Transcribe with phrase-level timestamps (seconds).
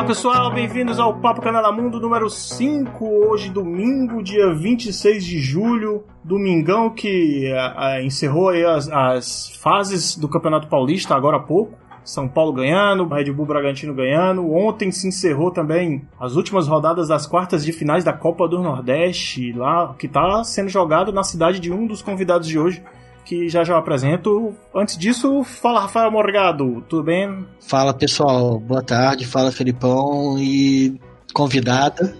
[0.00, 6.04] Olá pessoal, bem-vindos ao Papo Canela Mundo número 5, hoje domingo, dia 26 de julho,
[6.24, 11.74] domingão que a, a, encerrou aí as, as fases do Campeonato Paulista agora há pouco.
[12.02, 14.50] São Paulo ganhando, Red Bull Bragantino ganhando.
[14.50, 19.52] Ontem se encerrou também as últimas rodadas das quartas de finais da Copa do Nordeste,
[19.52, 22.82] lá que está sendo jogado na cidade de um dos convidados de hoje,
[23.30, 24.52] que já já apresento.
[24.74, 27.46] Antes disso, fala Rafael Morgado, tudo bem?
[27.60, 31.00] Fala pessoal, boa tarde, fala Felipão e
[31.32, 32.12] convidada,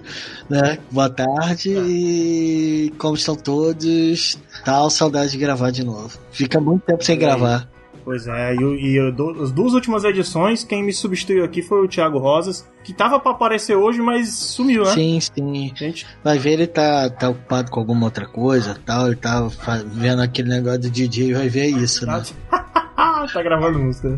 [0.48, 0.78] né?
[0.88, 4.38] Boa tarde e como estão todos?
[4.64, 6.16] Tal saudade de gravar de novo.
[6.30, 7.68] Fica muito tempo sem gravar.
[8.04, 11.88] Pois é, e, e do, as duas últimas edições, quem me substituiu aqui foi o
[11.88, 14.90] Thiago Rosas, que tava para aparecer hoje, mas sumiu, né?
[14.92, 15.72] Sim, sim.
[15.74, 16.06] Gente...
[16.24, 19.48] Vai ver, ele tá, tá ocupado com alguma outra coisa tal, ele tá
[19.86, 22.22] vendo aquele negócio do DJ, vai ver isso, né?
[23.26, 24.08] tá gravando música.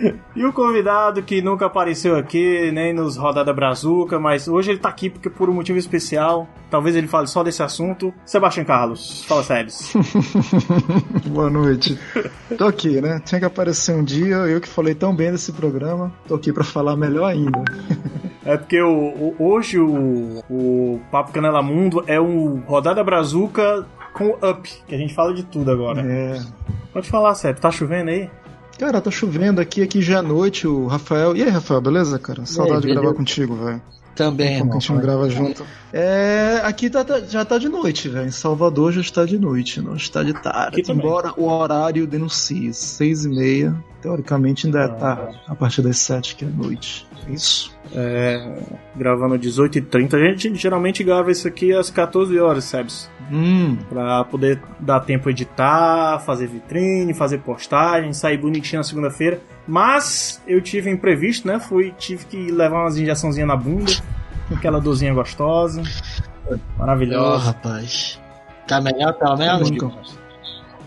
[0.00, 0.14] É.
[0.36, 4.88] e o convidado que nunca apareceu aqui, nem nos Rodada Brazuca, mas hoje ele tá
[4.88, 6.48] aqui porque por um motivo especial.
[6.70, 8.12] Talvez ele fale só desse assunto.
[8.24, 9.70] Sebastião Carlos, fala sério.
[11.28, 11.98] Boa noite.
[12.56, 13.20] Tô aqui, né?
[13.24, 16.64] Tinha que aparecer um dia, eu que falei tão bem desse programa, tô aqui para
[16.64, 17.64] falar melhor ainda.
[18.44, 24.30] É porque o, o, hoje o, o Papo Canela Mundo é um Rodada Brazuca com
[24.30, 26.00] up, que a gente fala de tudo agora.
[26.00, 26.40] É.
[26.92, 28.30] Pode falar, sério, tá chovendo aí?
[28.78, 31.36] Cara, tá chovendo aqui, aqui já é noite, o Rafael.
[31.36, 32.46] E aí, Rafael, beleza, cara?
[32.46, 33.82] Saudade de gravar contigo, velho.
[34.14, 34.76] Também, irmão.
[34.76, 35.64] A gente não grava junto.
[35.92, 38.26] É, aqui tá, tá, já tá de noite, velho.
[38.26, 40.82] Em Salvador já está de noite, não está de tarde.
[40.88, 44.88] Embora o horário denuncie seis e meia, teoricamente ainda é ah.
[44.88, 45.40] tarde.
[45.46, 47.07] A partir das sete que é noite.
[47.28, 47.76] Isso.
[47.94, 48.58] É,
[48.96, 50.14] gravando 18h30.
[50.14, 52.92] A gente geralmente grava isso aqui às 14 horas, sabe?
[53.30, 53.76] Hum.
[53.88, 59.40] Pra poder dar tempo editar, fazer vitrine, fazer postagem, sair bonitinho na segunda-feira.
[59.66, 61.60] Mas eu tive imprevisto, né?
[61.60, 63.92] Fui, tive que levar umas injeçãozinhas na bunda.
[64.54, 65.82] Aquela dorzinha gostosa.
[66.78, 67.34] Maravilhosa.
[67.34, 68.18] Oh, rapaz.
[68.66, 69.70] Tá melhor, pelo menos?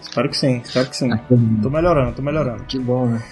[0.02, 1.12] Espero que sim, espero que sim.
[1.12, 1.20] Ah,
[1.62, 2.64] tô melhorando, tô melhorando.
[2.64, 3.24] Que bom, né?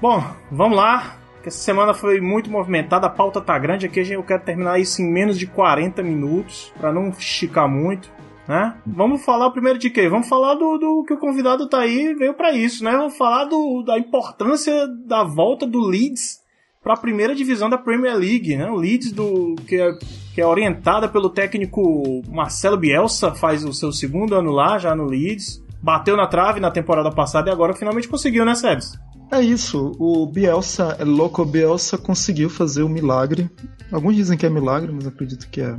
[0.00, 4.42] Bom, vamos lá essa semana foi muito movimentada, a pauta tá grande aqui, eu quero
[4.42, 8.10] terminar isso em menos de 40 minutos, para não esticar muito.
[8.48, 8.74] Né?
[8.86, 10.08] Vamos falar primeiro de quê?
[10.08, 12.92] Vamos falar do, do que o convidado tá aí, veio para isso, né?
[12.92, 16.40] Vamos falar do, da importância da volta do Leeds
[16.80, 18.70] para a primeira divisão da Premier League, né?
[18.70, 19.90] O Leeds do que é,
[20.32, 25.06] que é orientada pelo técnico Marcelo Bielsa, faz o seu segundo ano lá já no
[25.06, 28.96] Leeds, bateu na trave na temporada passada e agora finalmente conseguiu, né, Sebs?
[29.30, 33.50] É isso, o Bielsa, Loco Bielsa conseguiu fazer o um milagre.
[33.90, 35.76] Alguns dizem que é milagre, mas acredito que é.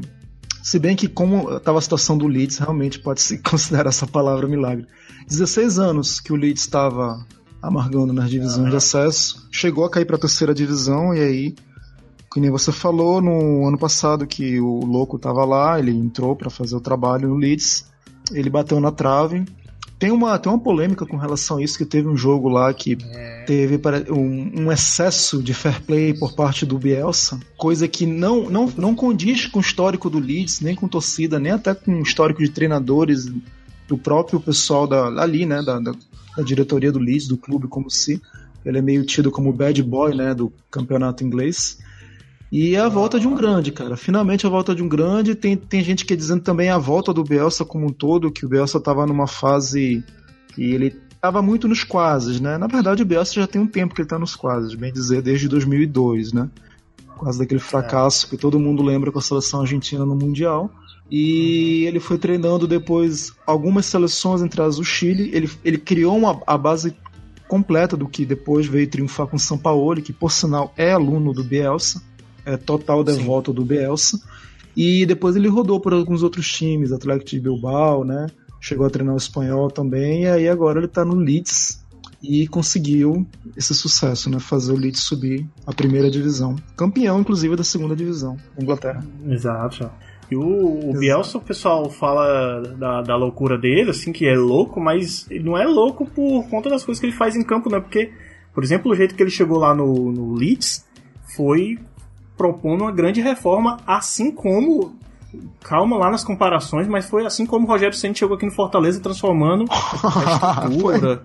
[0.61, 4.47] Se bem que como estava a situação do Leeds, realmente pode se considerar essa palavra
[4.47, 4.85] milagre.
[5.27, 7.25] 16 anos que o Leeds estava
[7.61, 11.55] amargando nas divisões de acesso, chegou a cair para a terceira divisão e aí,
[12.31, 16.49] que nem você falou no ano passado que o Louco estava lá, ele entrou para
[16.49, 17.85] fazer o trabalho no Leeds,
[18.31, 19.45] ele bateu na trave,
[19.99, 22.97] tem uma, tem uma polêmica com relação a isso, que teve um jogo lá que
[23.11, 23.43] é.
[23.45, 23.79] teve
[24.11, 28.95] um, um, excesso de fair play por parte do Bielsa, coisa que não, não, não
[28.95, 32.49] condiz com o histórico do Leeds, nem com torcida, nem até com o histórico de
[32.49, 33.27] treinadores
[33.87, 35.93] do próprio pessoal da, ali, né, da, da,
[36.35, 38.21] da diretoria do Leeds, do clube como se.
[38.63, 41.79] Ele é meio tido como bad boy, né, do campeonato inglês.
[42.51, 43.97] E é a volta de um grande, cara.
[43.97, 45.35] Finalmente a volta de um grande.
[45.35, 48.45] Tem, tem gente que é dizendo também a volta do Bielsa como um todo, que
[48.45, 50.03] o Bielsa estava numa fase
[50.53, 52.57] que ele estava muito nos quases, né?
[52.57, 55.21] Na verdade, o Bielsa já tem um tempo que ele está nos quases, bem dizer,
[55.21, 56.49] desde 2002, né?
[57.17, 60.71] Quase daquele fracasso que todo mundo lembra com a seleção argentina no Mundial.
[61.09, 65.31] E ele foi treinando depois algumas seleções, entre as o Chile.
[65.33, 66.95] Ele, ele criou uma, a base
[67.47, 71.33] completa do que depois veio triunfar com o São Paulo, que por sinal é aluno
[71.33, 72.01] do Bielsa
[72.47, 74.17] é, total devoto do Bielsa.
[74.75, 78.27] E depois ele rodou por alguns outros times, Atlético de Bilbao, né?
[78.61, 81.85] Chegou a treinar o espanhol também, e aí agora ele está no Leeds
[82.23, 84.39] e conseguiu esse sucesso, né?
[84.39, 86.55] Fazer o Leeds subir a primeira divisão.
[86.75, 89.05] Campeão, inclusive, da segunda divisão, Inglaterra.
[89.27, 89.89] Exato.
[90.31, 94.79] E o, o Bielsa, o pessoal fala da, da loucura dele, assim, que é louco,
[94.79, 97.79] mas ele não é louco por conta das coisas que ele faz em campo, né?
[97.79, 98.11] Porque,
[98.53, 100.85] por exemplo, o jeito que ele chegou lá no, no Leeds
[101.35, 101.77] foi
[102.37, 104.95] propondo uma grande reforma, assim como
[105.63, 109.01] calma lá nas comparações, mas foi assim como o Rogério Ceni chegou aqui no Fortaleza
[109.01, 111.23] transformando a estrutura.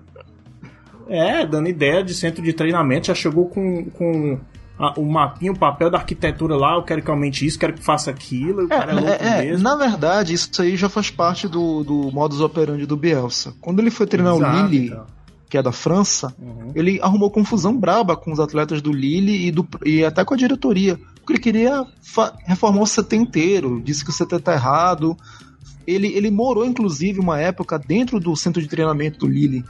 [1.09, 4.39] é, dando ideia de centro de treinamento, já chegou com, com
[4.79, 7.85] a, o mapinha, o papel da arquitetura lá, eu quero que aumente isso, quero que
[7.85, 12.41] faça aquilo, é, é, é Na verdade, isso aí já faz parte do, do modus
[12.41, 13.55] operandi do Bielsa.
[13.61, 15.22] Quando ele foi treinar Exato, o Lille, então
[15.53, 16.73] que é da França, uhum.
[16.75, 20.37] ele arrumou confusão braba com os atletas do Lille e, do, e até com a
[20.39, 20.99] diretoria.
[21.17, 21.87] Porque ele queria
[22.47, 25.15] reformar o CT inteiro, disse que o CT tá errado.
[25.87, 29.63] Ele, ele morou, inclusive, uma época dentro do centro de treinamento do Lille.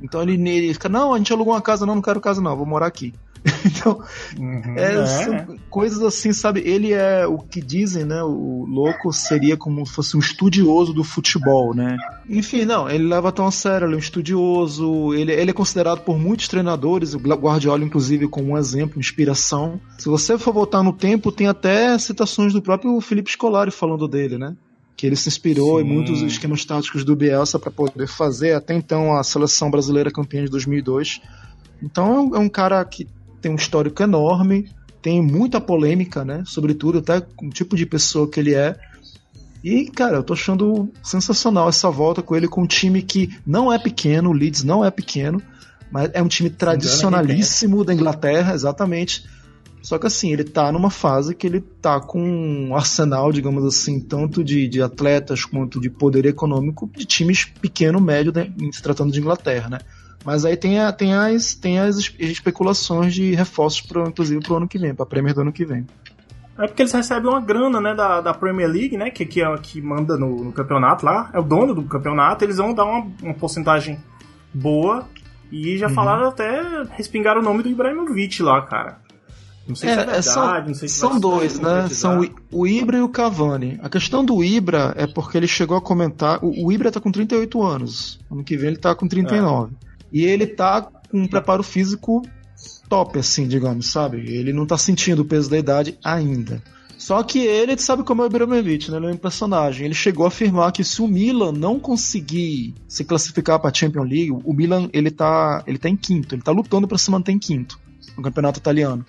[0.00, 2.56] Então ele, ele fica, não, a gente alugou uma casa, não, não quero casa não,
[2.56, 3.12] vou morar aqui.
[3.64, 4.02] então,
[4.38, 5.46] uhum, é, é.
[5.70, 6.60] coisas assim, sabe?
[6.60, 8.22] Ele é o que dizem, né?
[8.22, 11.96] O louco seria como se fosse um estudioso do futebol, né?
[12.28, 16.00] Enfim, não, ele leva tão a sério, ele é um estudioso, ele, ele é considerado
[16.00, 19.80] por muitos treinadores, o Guardiola, inclusive, como um exemplo, inspiração.
[19.98, 24.38] Se você for voltar no tempo, tem até citações do próprio Felipe Scolari falando dele,
[24.38, 24.56] né?
[24.96, 25.84] que ele se inspirou Sim.
[25.84, 30.44] em muitos esquemas táticos do Bielsa para poder fazer até então a seleção brasileira campeã
[30.44, 31.20] de 2002.
[31.80, 33.06] Então é um cara que
[33.40, 34.70] tem um histórico enorme,
[35.00, 36.42] tem muita polêmica, né?
[36.46, 38.76] Sobretudo até com o tipo de pessoa que ele é.
[39.62, 43.72] E, cara, eu tô achando sensacional essa volta com ele com um time que não
[43.72, 45.42] é pequeno, o Leeds não é pequeno,
[45.90, 49.24] mas é um time tradicionalíssimo da Inglaterra, exatamente.
[49.82, 54.00] Só que assim, ele tá numa fase que ele tá com um arsenal, digamos assim,
[54.00, 59.12] tanto de, de atletas quanto de poder econômico de times pequeno, médio, né, se tratando
[59.12, 59.78] de Inglaterra, né?
[60.24, 64.68] Mas aí tem, a, tem, as, tem as especulações de reforços, pro, inclusive, pro ano
[64.68, 65.86] que vem, pra Premier do ano que vem.
[66.58, 69.58] É porque eles recebem uma grana, né, da, da Premier League, né, que, que, é,
[69.58, 73.06] que manda no, no campeonato lá, é o dono do campeonato, eles vão dar uma,
[73.22, 73.98] uma porcentagem
[74.52, 75.06] boa
[75.52, 75.94] e já uhum.
[75.94, 78.98] falaram até, respingaram o nome do Ibrahimovic lá, cara.
[79.68, 81.88] Não sei é, se é, é verdade, são, não sei se São dois, né?
[81.90, 83.78] São o, o Ibra e o Cavani.
[83.82, 86.42] A questão do Ibra é porque ele chegou a comentar.
[86.42, 88.18] O, o Ibra tá com 38 anos.
[88.30, 89.72] Ano que vem ele tá com 39.
[89.84, 89.87] É.
[90.12, 92.22] E ele tá com um preparo físico
[92.88, 94.18] top, assim, digamos, sabe?
[94.18, 96.62] Ele não tá sentindo o peso da idade ainda.
[96.96, 98.96] Só que ele, sabe como é o Ibrahimovic, né?
[98.96, 99.86] Ele é um personagem.
[99.86, 104.08] Ele chegou a afirmar que se o Milan não conseguir se classificar para a Champions
[104.08, 107.32] League, o Milan ele tá, ele tá em quinto, ele tá lutando para se manter
[107.32, 107.78] em quinto
[108.16, 109.06] no campeonato italiano.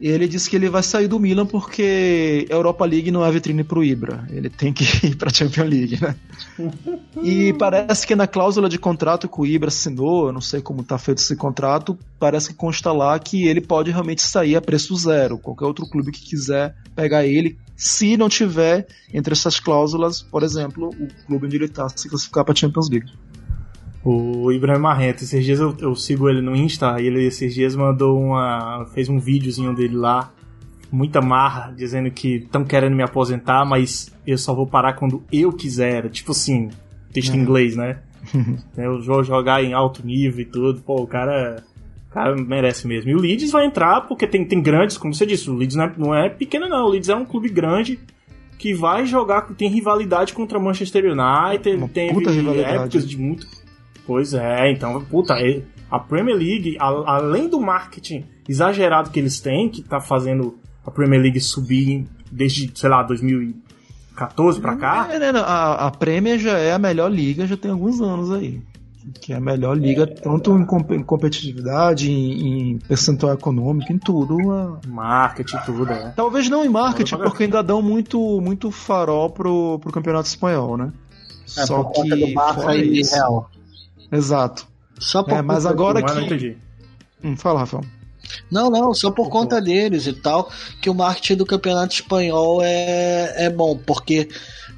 [0.00, 3.30] E ele disse que ele vai sair do Milan porque a Europa League não é
[3.30, 4.26] vitrine pro Ibra.
[4.30, 6.14] Ele tem que ir pra Champions League, né?
[7.22, 10.82] e parece que na cláusula de contrato que o Ibra assinou, eu não sei como
[10.82, 14.96] tá feito esse contrato, parece que consta lá que ele pode realmente sair a preço
[14.96, 15.38] zero.
[15.38, 20.90] Qualquer outro clube que quiser pegar ele, se não tiver entre essas cláusulas, por exemplo,
[20.90, 23.10] o clube onde ele tá se classificar pra Champions League.
[24.04, 27.74] O Ibrahim Marreta, esses dias eu, eu, sigo ele no Insta e ele esses dias
[27.74, 28.84] mandou uma.
[28.92, 30.30] fez um videozinho dele lá,
[30.92, 35.50] muita marra, dizendo que estão querendo me aposentar, mas eu só vou parar quando eu
[35.50, 36.10] quiser.
[36.10, 36.68] Tipo assim,
[37.14, 37.40] texto em é.
[37.40, 38.00] inglês, né?
[38.76, 40.82] eu vou jogar em alto nível e tudo.
[40.82, 41.64] Pô, o cara.
[42.10, 43.10] O cara merece mesmo.
[43.10, 45.84] E o Leeds vai entrar porque tem, tem grandes, como você disse, o Leeds não
[45.84, 46.84] é, não é pequeno, não.
[46.84, 47.98] O Leeds é um clube grande
[48.56, 53.63] que vai jogar, tem rivalidade contra Manchester United, Uma tem épocas de muito
[54.06, 55.34] Pois é, então, puta,
[55.90, 60.90] a Premier League, a, além do marketing exagerado que eles têm, que tá fazendo a
[60.90, 65.08] Premier League subir desde, sei lá, 2014 pra cá.
[65.10, 68.60] É, né, a, a Premier já é a melhor liga, já tem alguns anos aí.
[69.20, 70.62] Que é a melhor liga, é, tanto em,
[70.96, 74.36] em competitividade, em, em, percentual econômico, em tudo.
[74.50, 74.80] A...
[74.86, 76.12] Marketing, tudo, é.
[76.16, 80.90] Talvez não em marketing, porque ainda dão muito, muito farol pro, pro campeonato espanhol, né?
[81.56, 82.08] É, Só que.
[82.08, 83.50] Do Barça e Real.
[84.10, 84.66] Exato.
[84.98, 86.14] Só por é, mas agora que.
[86.14, 86.56] Não entendi.
[87.22, 87.84] Hum, fala, Rafael.
[88.50, 93.46] Não, não, só por conta deles e tal, que o marketing do campeonato espanhol é,
[93.46, 94.28] é bom, porque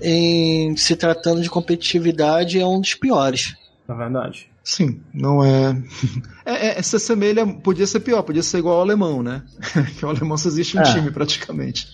[0.00, 3.54] em se tratando de competitividade é um dos piores.
[3.87, 4.49] Na é verdade.
[4.62, 5.80] Sim, não é...
[6.45, 6.83] é, é.
[6.83, 9.42] Se assemelha, podia ser pior, podia ser igual ao alemão, né?
[9.97, 10.92] que o alemão só existe um é.
[10.92, 11.87] time praticamente.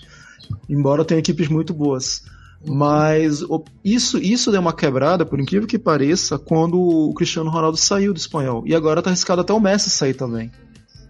[0.69, 2.25] Embora tenha equipes muito boas.
[2.67, 3.45] Mas
[3.85, 8.19] isso, isso deu uma quebrada, por incrível que pareça, quando o Cristiano Ronaldo saiu do
[8.19, 8.63] espanhol.
[8.67, 10.51] E agora tá arriscado até o Messi sair também.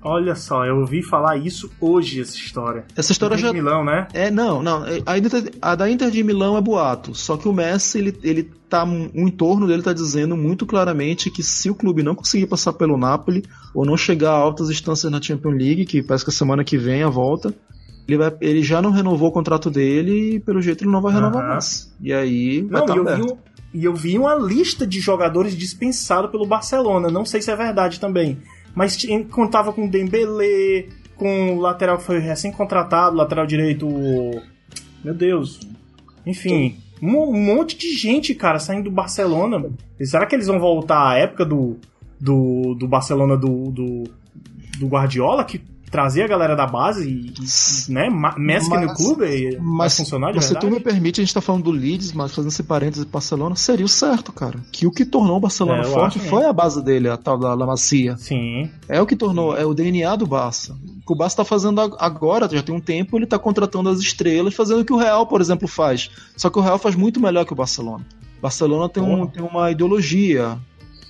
[0.05, 2.85] Olha só, eu ouvi falar isso hoje, essa história.
[2.97, 3.49] Essa história já.
[3.49, 4.09] De Milão, né?
[4.13, 4.85] É, não, não.
[4.85, 7.15] É, a, Inter, a da Inter de Milão é boato.
[7.15, 8.85] Só que o Messi, ele, ele tá.
[8.85, 12.99] O entorno dele tá dizendo muito claramente que se o clube não conseguir passar pelo
[12.99, 16.65] Napoli, ou não chegar a altas instâncias na Champions League, que parece que a semana
[16.65, 17.55] que vem a volta,
[18.07, 21.13] ele, vai, ele já não renovou o contrato dele e pelo jeito ele não vai
[21.13, 21.49] renovar uhum.
[21.51, 21.95] mais.
[22.01, 23.39] E aí vai não, tá eu
[23.75, 27.09] e eu vi uma lista de jogadores dispensados pelo Barcelona.
[27.09, 28.39] Não sei se é verdade também.
[28.75, 28.99] Mas
[29.31, 33.89] contava com Dembele, com o lateral que foi recém-contratado, lateral direito.
[35.03, 35.61] Meu Deus.
[36.27, 39.71] Enfim, um, monte de gente, cara, saindo do Barcelona.
[40.03, 41.79] será que eles vão voltar à época do,
[42.21, 44.05] do, do Barcelona do, do,
[44.79, 45.45] do Guardiola?
[45.45, 48.09] Que trazer a galera da base e, né,
[48.39, 51.43] mescla no clube e mas, funcionar de mas se tu me permite, a gente tá
[51.43, 54.59] falando do Leeds, mas fazendo esse parênteses Barcelona, seria o certo, cara.
[54.73, 57.53] Que o que tornou o Barcelona é, forte foi a base dele, a tal da
[57.55, 58.17] La Macia.
[58.17, 58.71] Sim.
[58.89, 60.73] É o que tornou, é o DNA do Barça.
[60.73, 64.01] O que o Barça tá fazendo agora, já tem um tempo, ele tá contratando as
[64.01, 66.11] estrelas, fazendo o que o Real, por exemplo, faz.
[66.39, 68.07] Só que o Real faz muito melhor que o Barcelona.
[68.41, 70.59] Barcelona tem, um, tem uma ideologia,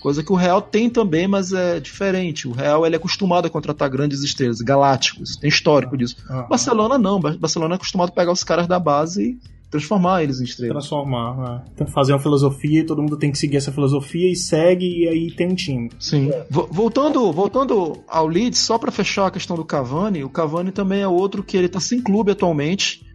[0.02, 2.48] coisa que o Real tem também, mas é diferente.
[2.48, 6.16] O Real ele é acostumado a contratar grandes estrelas, galácticos, tem histórico disso.
[6.28, 6.48] Uhum.
[6.48, 9.38] Barcelona não, Barcelona é acostumado a pegar os caras da base e
[9.70, 10.88] transformar eles em estrelas.
[10.88, 11.62] Transformar, né?
[11.76, 15.04] Tem que fazer uma filosofia e todo mundo tem que seguir essa filosofia e segue
[15.04, 15.88] e aí tem um time.
[16.00, 16.30] Sim.
[16.50, 21.08] Voltando, voltando ao Leeds, só para fechar a questão do Cavani, o Cavani também é
[21.08, 23.06] outro que ele tá sem clube atualmente.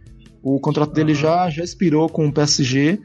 [0.42, 1.18] O contrato dele uhum.
[1.18, 2.98] já, já expirou com o PSG.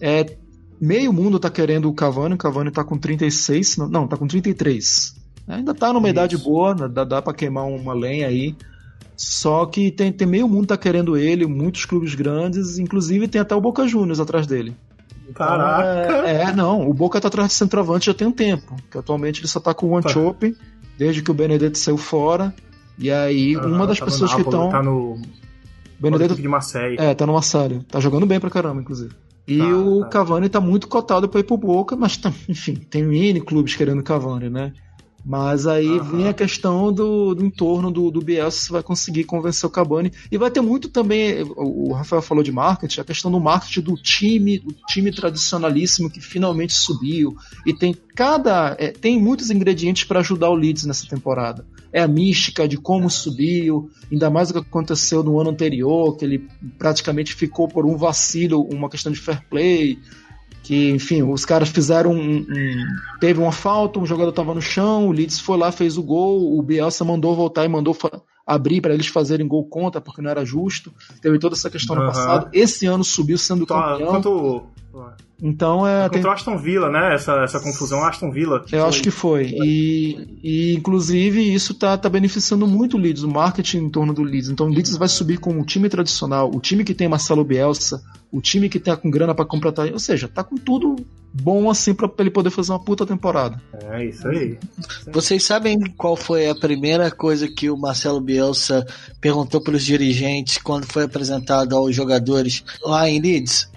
[0.00, 0.36] É,
[0.80, 5.14] Meio mundo tá querendo o Cavani, o Cavani tá com 36, não, tá com 33.
[5.48, 6.12] Ainda tá numa Isso.
[6.12, 8.54] idade boa, dá, dá pra queimar uma lenha aí.
[9.16, 13.54] Só que tem, tem meio mundo tá querendo ele, muitos clubes grandes, inclusive tem até
[13.54, 14.76] o Boca Juniors atrás dele.
[15.34, 16.28] Caraca!
[16.28, 19.40] É, é, não, o Boca tá atrás de centroavante já tem um tempo, que atualmente
[19.40, 20.56] ele só tá com o Anchope,
[20.98, 22.54] desde que o Benedetto saiu fora.
[22.98, 24.70] E aí, uhum, uma das tá pessoas que estão.
[24.70, 25.20] Tá no.
[25.98, 26.96] Benedetto de Marseille.
[26.98, 27.82] É, tá no Marseille.
[27.84, 29.14] Tá jogando bem pra caramba, inclusive.
[29.46, 30.08] E tá, o tá.
[30.08, 34.02] Cavani tá muito cotado para ir pro Boca, mas tá, enfim, tem N clubes querendo
[34.02, 34.72] Cavani, né?
[35.28, 36.04] Mas aí uhum.
[36.04, 40.12] vem a questão do, do entorno do, do Bielsa se vai conseguir convencer o Cavani.
[40.30, 43.96] E vai ter muito também, o Rafael falou de marketing, a questão do marketing do
[43.96, 47.36] time, do time tradicionalíssimo que finalmente subiu.
[47.66, 48.76] E tem cada.
[48.78, 51.66] É, tem muitos ingredientes para ajudar o Leeds nessa temporada.
[51.96, 56.24] É a mística de como subiu, ainda mais o que aconteceu no ano anterior, que
[56.24, 56.46] ele
[56.78, 59.98] praticamente ficou por um vacilo, uma questão de fair play
[60.66, 62.86] que, enfim, os caras fizeram um, um,
[63.20, 66.58] teve uma falta, um jogador estava no chão, o Leeds foi lá, fez o gol,
[66.58, 67.96] o Bielsa mandou voltar e mandou
[68.44, 70.92] abrir para eles fazerem gol contra, porque não era justo.
[71.22, 72.02] Teve toda essa questão uhum.
[72.02, 72.48] no passado.
[72.52, 74.08] Esse ano subiu sendo então, campeão.
[74.08, 74.66] Quanto,
[75.42, 76.04] então é.
[76.04, 76.30] Contra tem...
[76.30, 77.14] o Aston Villa, né?
[77.14, 78.64] Essa, essa confusão Aston Villa.
[78.72, 78.88] Eu foi...
[78.88, 79.54] acho que foi.
[79.62, 84.22] E, e inclusive isso tá, tá beneficiando muito o Leeds, o marketing em torno do
[84.22, 84.48] Leeds.
[84.48, 88.02] Então o Leeds vai subir como o time tradicional, o time que tem Marcelo Bielsa,
[88.32, 89.92] o time que tá com grana para completar.
[89.92, 90.96] Ou seja, tá com tudo
[91.32, 93.60] bom assim para ele poder fazer uma puta temporada.
[93.90, 94.58] É isso aí.
[95.12, 98.86] Vocês sabem qual foi a primeira coisa que o Marcelo Bielsa
[99.20, 103.75] perguntou para os dirigentes quando foi apresentado aos jogadores lá em Leeds?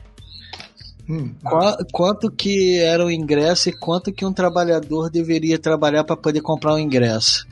[1.91, 6.75] Quanto que era o ingresso e quanto que um trabalhador deveria trabalhar para poder comprar
[6.75, 7.47] um ingresso?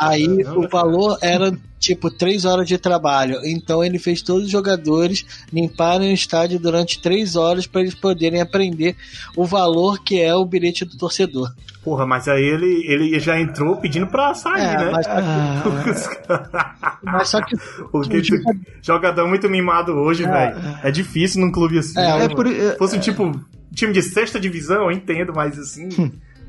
[0.00, 0.26] Aí
[0.56, 3.38] o valor era tipo três horas de trabalho.
[3.44, 8.40] Então ele fez todos os jogadores limparem o estádio durante três horas para eles poderem
[8.40, 8.96] aprender
[9.36, 11.52] o valor que é o bilhete do torcedor.
[11.82, 14.90] Porra, mas aí ele, ele já entrou pedindo pra sair, é, né?
[14.90, 17.56] Mas, ah, mas só que.
[17.90, 18.42] Porque tipo,
[18.82, 20.78] jogador muito mimado hoje, é, velho.
[20.82, 21.98] É difícil num clube assim.
[21.98, 23.32] É, né, é por, é, fosse um tipo
[23.74, 25.88] time de sexta divisão, eu entendo, mas assim.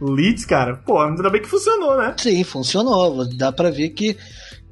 [0.01, 2.15] O Leeds, cara, pô, ainda bem que funcionou, né?
[2.17, 3.23] Sim, funcionou.
[3.35, 4.17] Dá pra ver que,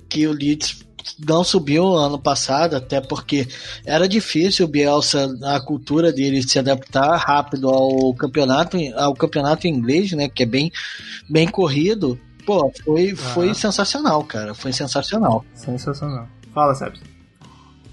[0.10, 0.84] que o Leeds
[1.24, 3.48] não subiu ano passado, até porque
[3.86, 10.12] era difícil o Bielsa, a cultura dele se adaptar rápido ao campeonato, ao campeonato inglês,
[10.14, 10.72] né, que é bem,
[11.30, 12.20] bem corrido.
[12.44, 15.46] Pô, foi, foi sensacional, cara, foi sensacional.
[15.54, 16.28] Sensacional.
[16.54, 17.04] Fala, Sérgio.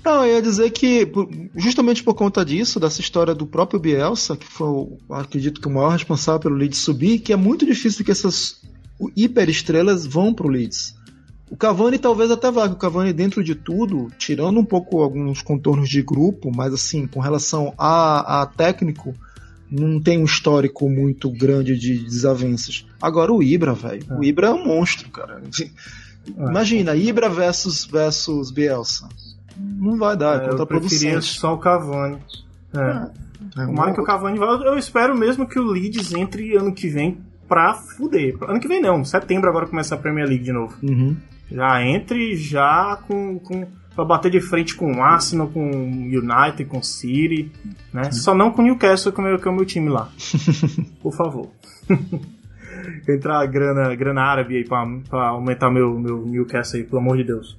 [0.07, 1.11] Não, eu ia dizer que,
[1.57, 5.89] justamente por conta disso, dessa história do próprio Bielsa, que foi, acredito que o maior
[5.89, 8.63] responsável pelo Leeds subir, que é muito difícil que essas
[9.17, 10.95] hiperestrelas vão pro Leeds.
[11.51, 15.89] O Cavani talvez até vá, o Cavani dentro de tudo, tirando um pouco alguns contornos
[15.89, 19.13] de grupo, mas assim, com relação a, a técnico,
[19.69, 22.87] não tem um histórico muito grande de desavenças.
[23.03, 24.15] Agora o Ibra, velho, é.
[24.15, 25.43] o Ibra é um monstro, cara.
[25.61, 26.49] É.
[26.49, 29.09] Imagina, Ibra versus, versus Bielsa
[29.59, 32.19] não vai dar, é, eu preferia só o Cavani.
[32.75, 32.81] É.
[32.81, 34.47] É, é Tomara que o Cavani vá.
[34.47, 38.37] Eu espero mesmo que o Leeds entre ano que vem pra fuder.
[38.43, 40.77] Ano que vem não, setembro agora começa a Premier League de novo.
[40.83, 41.17] Uhum.
[41.51, 46.67] Já entre já com, com pra bater de frente com o Arsenal, com o United,
[46.67, 47.51] com o City,
[47.93, 48.03] né?
[48.05, 48.13] Uhum.
[48.13, 50.11] Só não com o Newcastle, que é o meu, que é o meu time lá.
[51.03, 51.49] Por favor.
[53.09, 57.25] Entrar grana, grana árabe aí pra, pra aumentar meu, meu Newcastle aí, pelo amor de
[57.25, 57.57] Deus.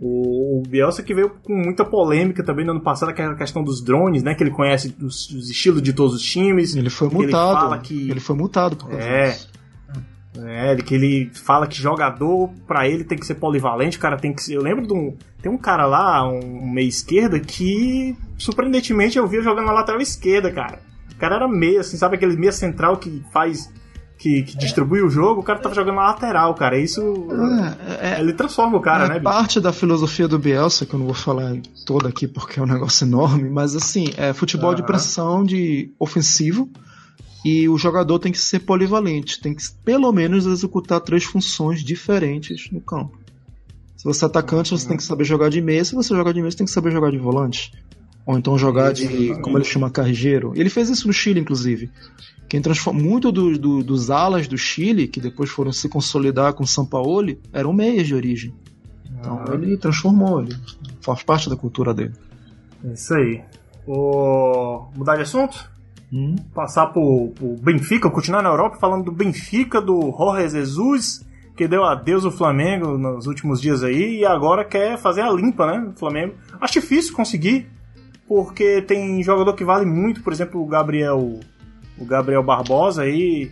[0.00, 4.22] O, Bielsa que veio com muita polêmica também no ano passado, aquela questão dos drones,
[4.22, 4.34] né?
[4.34, 6.76] Que ele conhece os, os estilos de todos os times.
[6.76, 7.74] Ele foi multado.
[7.74, 9.50] Ele, que, ele foi multado por causa é, disso.
[10.38, 14.16] É, ele, que ele fala que jogador, para ele, tem que ser polivalente, o cara
[14.16, 14.54] tem que ser.
[14.54, 15.16] Eu lembro de um.
[15.42, 20.50] Tem um cara lá, um meia esquerda, que surpreendentemente eu via jogando na lateral esquerda,
[20.52, 20.80] cara.
[21.12, 23.72] O cara era meia, assim, sabe aquele meia central que faz
[24.18, 26.76] que, que distribui o jogo, o cara tava jogando na lateral, cara.
[26.76, 27.00] Isso.
[28.00, 29.20] É, é, ele transforma o cara, é né?
[29.20, 31.56] parte da filosofia do Bielsa, que eu não vou falar
[31.86, 36.68] toda aqui porque é um negócio enorme, mas assim, é futebol de pressão, de ofensivo.
[37.44, 42.68] E o jogador tem que ser polivalente, tem que pelo menos executar três funções diferentes
[42.72, 43.16] no campo.
[43.96, 45.84] Se você é atacante, você tem que saber jogar de meia.
[45.84, 47.72] Se você joga de meia, você tem que saber jogar de volante.
[48.28, 50.52] Ou então jogar de, como ele chama, carregeiro.
[50.54, 51.90] Ele fez isso no Chile, inclusive.
[52.46, 56.62] Quem transformou muito do, do, dos alas do Chile, que depois foram se consolidar com
[56.62, 58.54] o Sampaoli, eram meias de origem.
[59.18, 59.54] Então ah.
[59.54, 60.54] ele transformou, ele
[61.00, 62.12] faz parte da cultura dele.
[62.84, 63.40] É isso aí.
[63.86, 64.90] O...
[64.94, 65.66] Mudar de assunto?
[66.12, 66.36] Hum.
[66.54, 71.82] Passar pro, pro Benfica, continuar na Europa falando do Benfica, do Jorge Jesus, que deu
[71.82, 75.92] adeus ao Flamengo nos últimos dias aí e agora quer fazer a limpa, né?
[75.96, 76.34] O Flamengo.
[76.60, 77.66] Acho difícil conseguir,
[78.28, 81.40] porque tem jogador que vale muito, por exemplo, o Gabriel
[81.98, 83.50] o Gabriel Barbosa aí.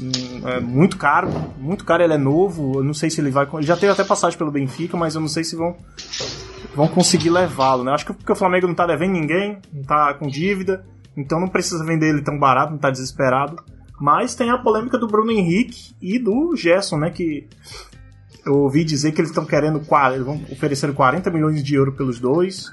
[0.00, 0.10] Hum,
[0.46, 2.80] é muito caro, muito caro, ele é novo.
[2.80, 3.46] Eu não sei se ele vai.
[3.60, 5.76] Já teve até passagem pelo Benfica, mas eu não sei se vão
[6.74, 7.92] vão conseguir levá-lo, né?
[7.92, 10.84] Acho que porque o Flamengo não tá devendo ninguém, não tá com dívida,
[11.16, 13.56] então não precisa vender ele tão barato, não tá desesperado.
[13.98, 17.10] Mas tem a polêmica do Bruno Henrique e do Gerson, né?
[17.10, 17.48] Que
[18.44, 19.80] eu ouvi dizer que eles estão querendo.
[19.80, 22.70] Vão oferecer 40 milhões de euros pelos dois.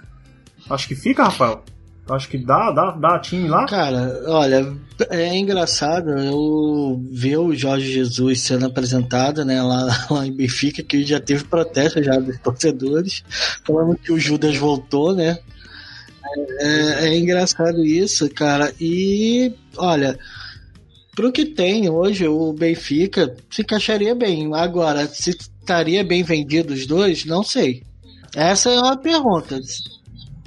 [0.69, 1.63] Acho que fica, Rafael.
[2.09, 3.65] Acho que dá, dá, dá time lá.
[3.65, 4.75] Cara, olha,
[5.09, 11.03] é engraçado eu ver o Jorge Jesus sendo apresentado, né, lá, lá em Benfica, que
[11.03, 13.23] já teve protesto já dos torcedores,
[13.65, 15.37] falando que o Judas voltou, né?
[16.59, 18.73] É, é engraçado isso, cara.
[18.81, 20.17] E, olha,
[21.15, 24.53] pro que tem hoje, o Benfica se encaixaria bem.
[24.53, 27.83] Agora, se estaria bem vendido os dois, não sei.
[28.35, 29.59] Essa é uma pergunta.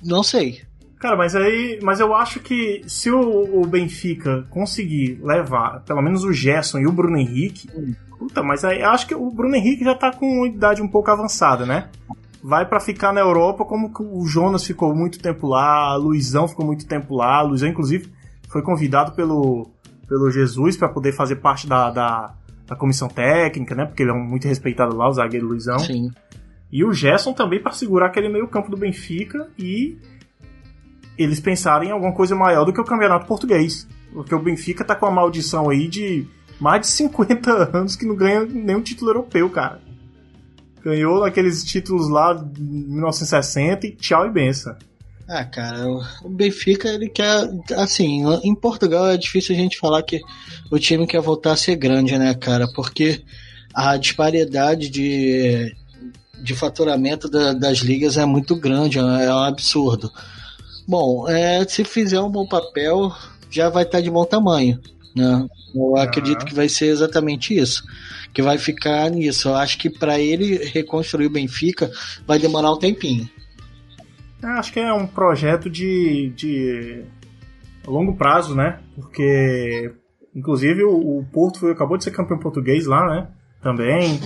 [0.05, 0.63] Não sei.
[0.99, 1.79] Cara, mas aí.
[1.83, 6.87] Mas eu acho que se o, o, Benfica conseguir levar pelo menos o Gerson e
[6.87, 7.69] o Bruno Henrique.
[8.19, 10.89] Puta, mas aí eu acho que o Bruno Henrique já tá com uma idade um
[10.89, 11.91] pouco avançada, né?
[12.43, 16.87] Vai para ficar na Europa, como o Jonas ficou muito tempo lá, Luizão ficou muito
[16.87, 17.43] tempo lá.
[17.43, 18.11] Luizão, inclusive,
[18.49, 19.69] foi convidado pelo,
[20.09, 22.35] pelo Jesus para poder fazer parte da, da,
[22.67, 23.85] da, comissão técnica, né?
[23.85, 25.79] Porque ele é muito respeitado lá, o zagueiro Luizão.
[25.79, 26.11] Sim.
[26.71, 29.97] E o Gerson também para segurar aquele meio-campo do Benfica e
[31.17, 33.87] eles pensarem em alguma coisa maior do que o campeonato português.
[34.13, 36.27] Porque o Benfica tá com a maldição aí de
[36.61, 39.81] mais de 50 anos que não ganha nenhum título europeu, cara.
[40.83, 44.77] Ganhou aqueles títulos lá de 1960 e tchau e benção.
[45.29, 45.89] Ah, cara,
[46.23, 47.51] o Benfica, ele quer.
[47.77, 50.21] Assim, em Portugal é difícil a gente falar que
[50.71, 52.69] o time quer voltar a ser grande, né, cara?
[52.73, 53.25] Porque
[53.75, 55.75] a disparidade de,
[56.43, 60.11] de faturamento da, das ligas é muito grande, é um absurdo.
[60.87, 63.13] Bom, é, se fizer um bom papel,
[63.51, 64.81] já vai estar tá de bom tamanho.
[65.15, 65.49] Né?
[65.75, 67.83] Eu acredito que vai ser exatamente isso.
[68.33, 69.49] Que vai ficar nisso.
[69.49, 71.91] Eu acho que para ele reconstruir o Benfica
[72.27, 73.29] vai demorar um tempinho.
[74.43, 77.03] É, acho que é um projeto de, de
[77.87, 78.81] longo prazo, né?
[78.95, 79.93] Porque,
[80.35, 83.29] inclusive, o, o Porto foi, acabou de ser campeão português lá, né?
[83.63, 84.21] Também.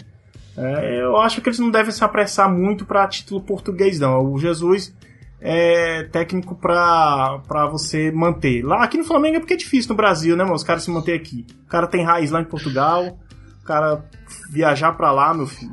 [0.57, 4.33] É, eu acho que eles não devem se apressar muito para título português, não.
[4.33, 4.95] O Jesus
[5.41, 8.63] é, técnico pra você manter.
[8.63, 10.57] Lá aqui no Flamengo é porque é difícil no Brasil, né, mano?
[10.57, 11.47] Os caras se manter aqui.
[11.65, 13.19] O cara tem raiz lá em Portugal,
[13.63, 14.05] o cara
[14.51, 15.73] viajar pra lá, meu filho,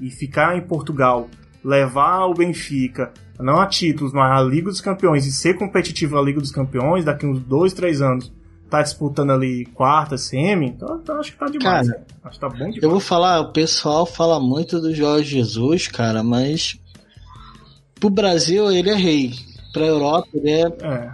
[0.00, 1.28] e ficar em Portugal,
[1.64, 6.22] levar o Benfica, não a títulos, mas a Liga dos Campeões, e ser competitivo na
[6.22, 8.32] Liga dos Campeões, daqui uns dois, três anos,
[8.68, 11.88] tá disputando ali quarta, semi, então, então acho que tá demais.
[11.88, 12.82] Cara, acho que tá bom demais.
[12.82, 16.78] Eu vou falar, o pessoal fala muito do Jorge Jesus, cara, mas
[17.98, 19.34] pro Brasil ele é rei.
[19.72, 20.66] Pra Europa ele é.
[20.82, 21.10] É,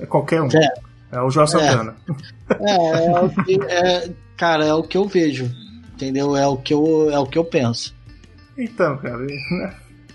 [0.00, 0.48] é qualquer um.
[0.48, 0.72] É,
[1.12, 1.60] é o Jorge é.
[1.60, 1.96] Santana.
[2.58, 5.48] É, é, o que, é, cara, é o que eu vejo.
[5.94, 6.36] Entendeu?
[6.36, 7.94] É o que eu, é o que eu penso.
[8.58, 9.24] Então, cara,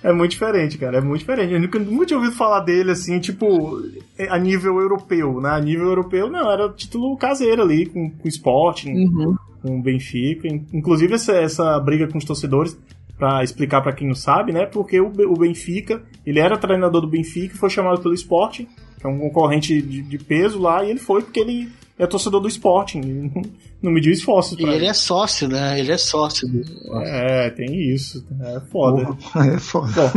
[0.05, 0.99] é muito diferente, cara.
[0.99, 1.53] É muito diferente.
[1.53, 3.81] Eu nunca, nunca tinha ouvido falar dele assim, tipo,
[4.29, 5.49] a nível europeu, né?
[5.49, 9.35] A nível europeu, não, era título caseiro ali, com, com Sporting, uhum.
[9.63, 10.47] com Benfica.
[10.71, 12.77] Inclusive, essa, essa briga com os torcedores
[13.17, 14.67] para explicar para quem não sabe, né?
[14.67, 18.67] Porque o, Benfica, ele era treinador do Benfica e foi chamado pelo Sporting,
[18.99, 22.41] que é um concorrente de, de peso lá, e ele foi porque ele é torcedor
[22.41, 23.31] do Sporting,
[23.81, 24.58] não, mediu esforços.
[24.60, 25.79] E ele, ele, é sócio, né?
[25.79, 26.62] Ele é sócio do.
[27.01, 28.25] É, tem isso.
[28.41, 29.17] É foda.
[29.53, 30.12] é foda.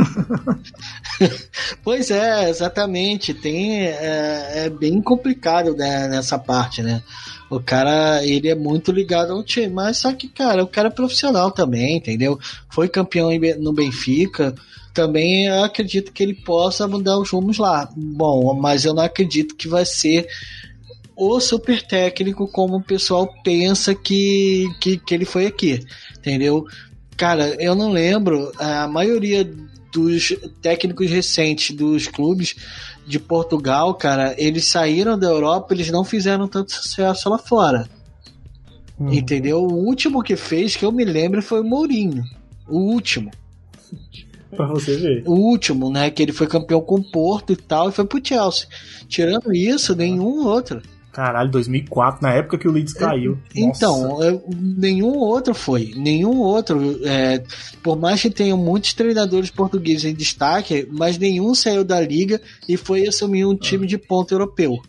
[1.85, 3.33] pois é, exatamente.
[3.33, 7.03] Tem, é, é bem complicado né, nessa parte, né?
[7.51, 10.91] O cara, ele é muito ligado ao time, mas só que, cara, o cara é
[10.91, 12.39] profissional também, entendeu?
[12.69, 14.55] Foi campeão no Benfica,
[14.93, 17.89] também acredito que ele possa mudar os rumos lá.
[17.97, 20.27] Bom, mas eu não acredito que vai ser
[21.19, 25.85] o super técnico como o pessoal pensa que, que, que ele foi aqui,
[26.17, 26.65] entendeu?
[27.17, 29.45] Cara, eu não lembro, a maioria
[29.93, 32.55] dos técnicos recentes dos clubes
[33.05, 37.89] de Portugal, cara, eles saíram da Europa, eles não fizeram tanto sucesso lá fora.
[39.01, 39.13] Hum.
[39.13, 39.63] Entendeu?
[39.63, 42.25] O último que fez, que eu me lembro, foi o Mourinho.
[42.69, 43.31] O último.
[44.55, 45.23] pra você ver.
[45.27, 46.11] O último, né?
[46.11, 48.69] Que ele foi campeão com o Porto e tal, e foi pro Chelsea.
[49.09, 50.83] Tirando isso, nenhum outro.
[51.13, 53.39] Caralho, 2004, na época que o Leeds caiu.
[53.55, 55.93] Então, eu, nenhum outro foi.
[55.97, 57.01] Nenhum outro.
[57.05, 57.43] É,
[57.83, 62.77] por mais que tenham muitos treinadores portugueses em destaque, mas nenhum saiu da liga e
[62.77, 64.81] foi assumir um time de ponto europeu.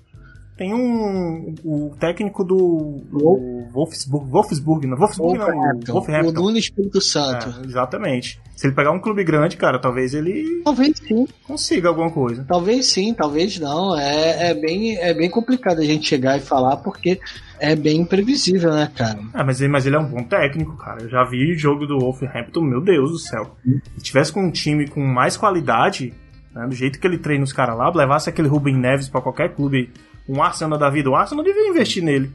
[0.59, 1.55] Tem um.
[1.63, 3.01] O técnico do.
[3.09, 4.29] do Wolfsburg.
[4.29, 4.97] Wolfsburg, não.
[4.97, 5.93] Wolfsburg não.
[5.93, 6.41] Wolfhampton.
[6.41, 7.47] O no Espírito Santo.
[7.63, 8.41] É, exatamente.
[8.57, 10.61] Se ele pegar um clube grande, cara, talvez ele.
[10.65, 11.25] Talvez sim.
[11.47, 12.43] Consiga alguma coisa.
[12.45, 13.97] Talvez sim, talvez não.
[13.97, 17.21] É, é, bem, é bem complicado a gente chegar e falar porque
[17.57, 19.17] é bem imprevisível, né, cara?
[19.33, 21.03] Ah, mas, mas ele é um bom técnico, cara.
[21.03, 23.55] Eu já vi jogo do Wolverhampton, meu Deus do céu.
[23.95, 26.13] Se tivesse com um time com mais qualidade,
[26.53, 29.55] né, do jeito que ele treina os caras lá, levasse aquele Ruben Neves para qualquer
[29.55, 29.89] clube
[30.29, 32.31] um Arsenal da vida, o Arsenal devia investir nele.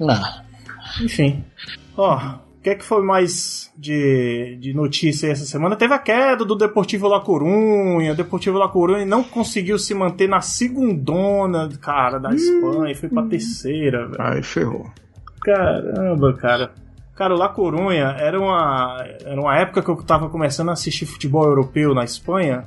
[0.00, 0.14] Não.
[1.02, 1.44] Enfim.
[1.96, 5.76] Ó, o que é que foi mais de, de notícia essa semana?
[5.76, 8.12] Teve a queda do Deportivo La Corunha.
[8.12, 12.90] O Deportivo La Corunha não conseguiu se manter na segundona, cara, da Espanha.
[12.90, 14.22] E foi pra terceira, velho.
[14.22, 14.90] Aí ferrou.
[15.42, 16.72] Caramba, cara.
[17.14, 21.06] Cara, o La Corunha era uma, era uma época que eu tava começando a assistir
[21.06, 22.64] futebol europeu na Espanha.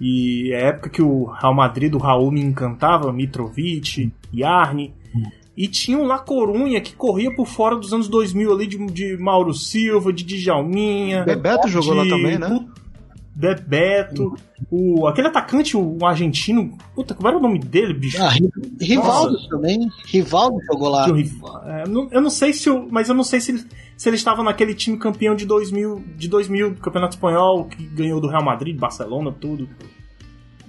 [0.00, 4.94] E é a época que o Real Madrid do Raul me encantava, Mitrovic, Yarni.
[5.56, 9.16] E tinha o La Corunha que corria por fora dos anos 2000 ali de, de
[9.18, 11.22] Mauro Silva, de Djalminha.
[11.24, 12.66] Bebeto de, jogou lá também, né?
[13.34, 14.36] Bebeto,
[14.70, 18.22] o, aquele atacante, o, argentino, puta, como era o nome dele, bicho?
[18.22, 18.32] Ah,
[18.80, 19.48] Rivaldo Nossa.
[19.48, 19.88] também.
[20.06, 21.06] Rivaldo jogou lá.
[21.66, 23.64] É, eu não sei se, eu, mas eu não sei se ele,
[23.96, 28.20] se ele estava naquele time campeão de 2000, de 2000 do Campeonato Espanhol, que ganhou
[28.20, 29.68] do Real Madrid, Barcelona, tudo.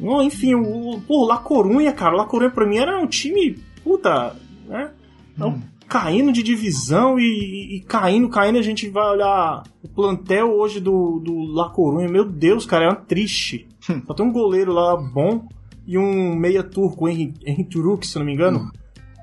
[0.02, 4.36] Não, enfim, o, pô, La Corunha, cara, La Corunha pra mim era um time, puta,
[4.68, 4.92] né?
[5.40, 5.62] Hum
[5.92, 11.20] caindo de divisão e, e, caindo, caindo, a gente vai olhar o plantel hoje do,
[11.20, 12.08] do La Corunha.
[12.08, 13.68] Meu Deus, cara, é uma triste.
[13.90, 14.02] Hum.
[14.08, 15.50] Só tem um goleiro lá bom
[15.86, 18.60] e um meia turco, Henry, Henry Turuk, se não me engano.
[18.60, 18.72] Hum.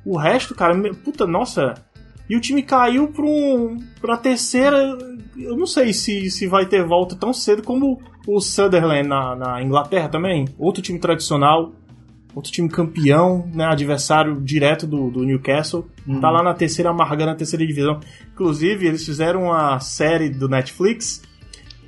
[0.04, 1.72] O resto, cara, puta, nossa.
[2.28, 4.98] E o time caiu pra, um, pra terceira.
[5.38, 9.62] Eu não sei se, se vai ter volta tão cedo como o Sunderland na, na
[9.62, 10.46] Inglaterra também.
[10.59, 11.72] Outro time tradicional
[12.35, 16.20] outro time campeão, né, adversário direto do, do Newcastle, uhum.
[16.20, 18.01] tá lá na terceira, amargando a terceira divisão.
[18.33, 21.22] Inclusive, eles fizeram uma série do Netflix,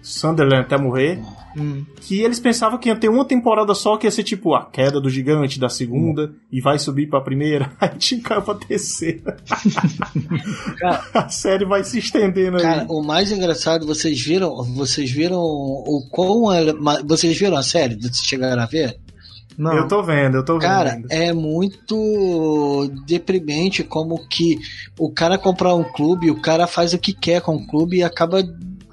[0.03, 1.21] Sunderland até morrer,
[1.57, 1.85] uhum.
[2.01, 5.01] que eles pensavam que ia ter uma temporada só, que ia ser tipo a queda
[5.01, 6.35] do gigante da segunda, uhum.
[6.51, 9.37] e vai subir pra primeira, aí time caiu pra terceira.
[10.79, 12.63] cara, a série vai se estendendo aí.
[12.63, 16.45] Cara, o mais engraçado, vocês viram, vocês viram o quão...
[17.07, 17.97] Vocês viram a série?
[17.97, 18.99] Vocês chegaram a ver?
[19.61, 19.77] Não.
[19.77, 20.63] Eu tô vendo, eu tô vendo.
[20.63, 24.59] Cara, é muito deprimente como que
[24.99, 28.03] o cara comprar um clube, o cara faz o que quer com o clube e
[28.03, 28.43] acaba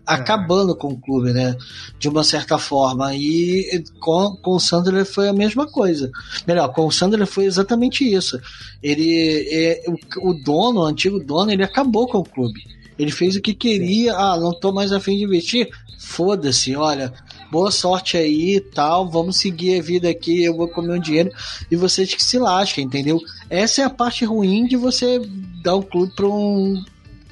[0.07, 1.55] acabando com o clube, né?
[1.99, 3.13] De uma certa forma.
[3.13, 6.09] E com, com o Sandler foi a mesma coisa.
[6.47, 8.39] Melhor, com o Sandler foi exatamente isso.
[8.81, 12.61] Ele, é, o, o dono, o antigo dono, ele acabou com o clube.
[12.97, 14.15] Ele fez o que queria.
[14.15, 15.69] Ah, não tô mais afim de investir.
[15.99, 17.11] Foda-se, olha,
[17.51, 21.31] boa sorte aí e tal, vamos seguir a vida aqui, eu vou comer um dinheiro
[21.69, 23.19] e vocês que se lasquem, entendeu?
[23.49, 25.19] Essa é a parte ruim de você
[25.61, 26.83] dar o um clube para um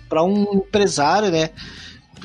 [0.09, 1.51] para um empresário, né?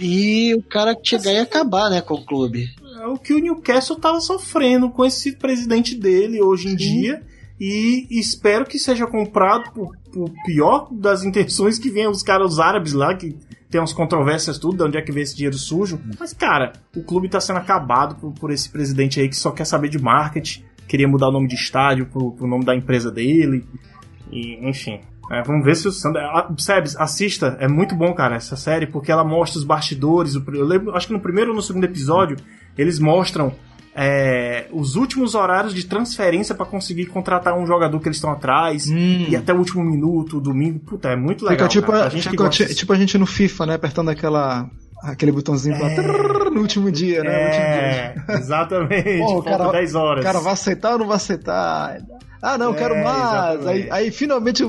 [0.00, 2.68] E o cara chegar e acabar, né, com o clube.
[3.00, 6.76] É o que o Newcastle tava sofrendo com esse presidente dele hoje em Sim.
[6.76, 7.22] dia
[7.60, 12.94] e espero que seja comprado por, por pior das intenções que venham os caras árabes
[12.94, 13.36] lá que
[13.70, 16.00] tem umas controvérsias tudo, de onde é que vem esse dinheiro sujo.
[16.18, 19.64] Mas, cara, o clube tá sendo acabado por, por esse presidente aí que só quer
[19.64, 23.64] saber de marketing, queria mudar o nome de estádio pro, pro nome da empresa dele.
[24.32, 25.00] E, enfim.
[25.30, 26.22] É, vamos ver se o Sander.
[26.58, 30.34] Sebes, assista, é muito bom, cara, essa série, porque ela mostra os bastidores.
[30.34, 32.36] Eu lembro, acho que no primeiro ou no segundo episódio,
[32.76, 33.54] eles mostram
[33.94, 38.88] é, os últimos horários de transferência para conseguir contratar um jogador que eles estão atrás
[38.88, 39.26] hum.
[39.28, 40.80] e até o último minuto, domingo.
[40.80, 41.68] Puta, é muito legal.
[41.68, 42.66] Fica tipo, a, gente fica, gosta...
[42.66, 43.74] tipo a gente no FIFA, né?
[43.74, 44.68] Apertando aquela
[45.00, 47.32] aquele botãozinho é, pra, no último dia, né?
[47.32, 48.38] É, último dia.
[48.38, 49.18] exatamente.
[49.18, 50.24] Pô, cara, 10 horas.
[50.24, 51.98] O cara vai aceitar ou não vai aceitar?
[52.42, 53.66] Ah, não, é, quero mais.
[53.66, 54.64] Aí, aí, finalmente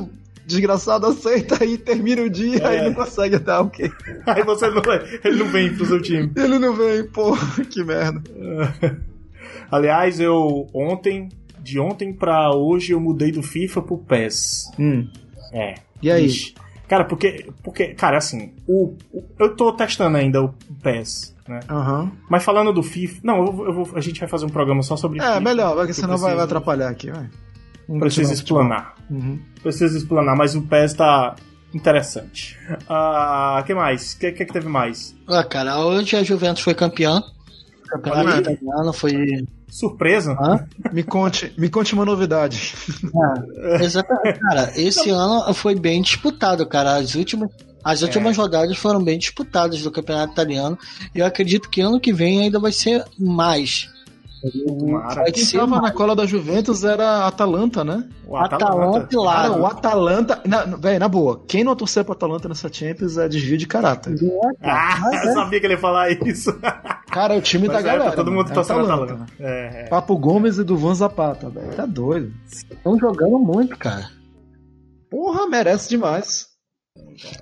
[0.51, 2.77] desgraçado aceita e termina o dia é.
[2.79, 3.91] e não consegue dar o quê?
[4.27, 4.81] Aí você não,
[5.23, 6.31] ele não vem pro seu time.
[6.35, 7.35] Ele não vem, pô,
[7.69, 8.21] que merda.
[9.71, 14.71] Aliás, eu ontem de ontem pra hoje eu mudei do FIFA pro PES.
[14.79, 15.07] Hum.
[15.53, 15.75] É.
[16.01, 16.25] E aí?
[16.25, 16.55] Ixi.
[16.87, 21.61] Cara, porque, porque cara, assim, o, o- eu tô testando ainda o PES, né?
[21.69, 22.11] Aham.
[22.29, 23.19] Mas falando do FIFA.
[23.23, 25.75] Não, eu, eu vou, a gente vai fazer um programa só sobre É, FIFA, melhor,
[25.75, 27.29] porque senão vai, vai preciso- atrapalhar aqui, vai.
[27.87, 28.31] O futebol.
[28.33, 28.95] explanar.
[29.09, 29.39] Uhum.
[29.61, 31.35] Preciso explanar, mas o PES tá
[31.73, 32.57] interessante.
[32.89, 34.13] Ah, que mais?
[34.13, 35.15] O que, que, que teve mais?
[35.27, 37.21] Ah, cara, hoje a Juventus foi campeã.
[37.87, 39.45] O campeonato italiano foi.
[39.69, 40.33] Surpresa?
[40.33, 40.65] Hã?
[40.91, 42.73] Me conte, me conte uma novidade.
[43.81, 44.71] Exatamente, cara.
[44.75, 46.95] Esse ano foi bem disputado, cara.
[46.95, 47.49] As últimas,
[47.83, 50.77] as últimas rodadas foram bem disputadas do campeonato italiano.
[51.15, 53.89] E eu acredito que ano que vem ainda vai ser mais.
[54.41, 55.31] Tomara.
[55.31, 55.83] Quem ser tava mais.
[55.83, 58.07] na cola da Juventus era a Atalanta, né?
[58.25, 59.61] O Atalanta e Cara, Lazio.
[59.61, 60.41] o Atalanta.
[60.45, 64.15] Na, véi, na boa, quem não torcer pro Atalanta nessa Champions é desvio de caráter.
[64.61, 66.51] Ah, eu sabia que ele ia falar isso.
[67.07, 68.09] Cara, é o time Mas da é, galera.
[68.11, 68.51] tá todo mundo mano.
[68.51, 69.13] É torcendo a Atalanta.
[69.13, 69.33] Atalanta.
[69.39, 69.87] É, é.
[69.87, 71.73] Papo Gomes e do Van Zapata, velho.
[71.75, 72.33] Tá doido.
[72.47, 74.09] Estão jogando muito, cara.
[75.09, 76.50] Porra, merece demais.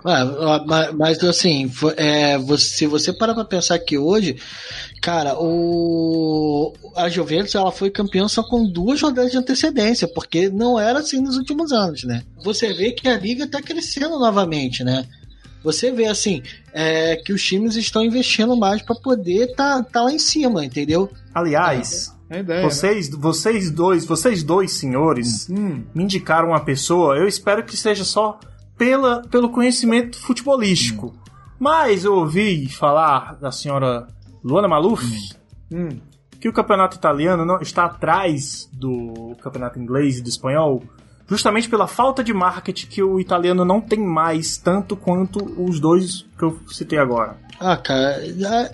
[0.03, 4.35] Ó, mas, mas, assim, é, você- se você parar pra pensar que hoje,
[5.01, 10.79] cara, o a Juventus ela foi campeã só com duas rodadas de antecedência, porque não
[10.79, 12.23] era assim nos últimos anos, né?
[12.43, 15.05] Você vê que a liga tá crescendo novamente, né?
[15.63, 16.41] Você vê assim
[16.73, 21.09] é, que os times estão investindo mais pra poder tá, tá lá em cima, entendeu?
[21.33, 22.61] Aliás, É ideia.
[22.61, 28.03] vocês, vocês dois, vocês dois senhores Hum, me indicaram uma pessoa, eu espero que seja
[28.05, 28.39] só
[28.79, 31.13] pela, pelo conhecimento futebolístico.
[31.59, 34.07] Mas eu ouvi falar da senhora
[34.41, 35.03] Luana Maluf
[35.69, 35.89] hum.
[36.39, 40.81] que o campeonato italiano não está atrás do campeonato inglês e do espanhol,
[41.27, 46.25] justamente pela falta de marketing que o italiano não tem mais, tanto quanto os dois
[46.37, 47.37] que eu citei agora.
[47.59, 48.23] Ah, cara,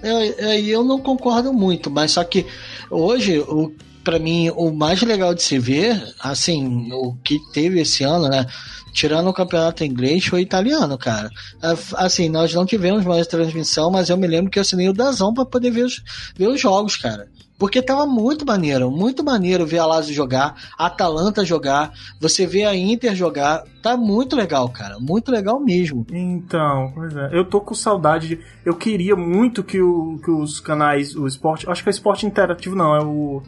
[0.03, 2.45] é- é- eu não concordo muito, mas só que
[2.91, 3.73] hoje, o,
[4.05, 8.45] pra mim, o mais legal de se ver, assim, o que teve esse ano, né?
[8.93, 11.29] Tirando o campeonato inglês, foi italiano, cara.
[11.61, 14.93] Ah, Assim, nós não tivemos mais transmissão, mas eu me lembro que eu assinei o
[14.93, 16.01] Dazão pra poder ver os,
[16.37, 17.27] ver os jogos, cara.
[17.57, 21.91] Porque tava muito maneiro, muito maneiro ver a Lazio jogar, a Atalanta jogar,
[22.21, 26.05] você vê a Inter jogar, tá muito legal, cara, muito legal mesmo.
[26.11, 27.29] Então, pois é.
[27.31, 28.39] Eu tô com saudade de.
[28.65, 31.69] Eu queria muito que, o, que os canais, o esporte.
[31.69, 33.41] Acho que é o esporte interativo, não, é o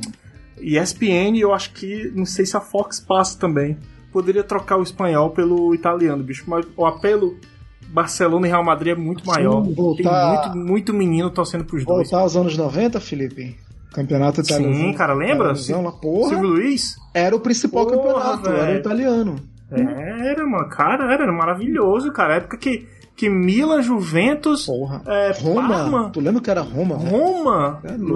[0.62, 2.12] ESPN, eu acho que.
[2.16, 3.78] Não sei se a Fox passa também.
[4.12, 6.44] Poderia trocar o espanhol pelo italiano, bicho.
[6.48, 7.36] Mas o apelo
[7.90, 9.64] Barcelona e Real Madrid é muito maior.
[9.64, 12.10] Tem voltar- muito, muito menino torcendo pros dois.
[12.10, 13.56] Voltar aos anos 90, Felipe?
[13.94, 14.76] Campeonato italiano.
[14.76, 15.54] Sim, cara, lembra?
[15.54, 16.96] Lá, porra, Silvio Luiz?
[17.14, 19.36] era o principal Porra, campeonato, era o italiano.
[19.72, 20.70] Era, mano.
[20.70, 22.34] Cara, era, maravilhoso, cara.
[22.36, 25.02] A época que, que Milan, Juventus, Porra.
[25.08, 26.96] é, Roma, Parma, tu lembra que era Roma?
[26.96, 28.14] Roma, É louco.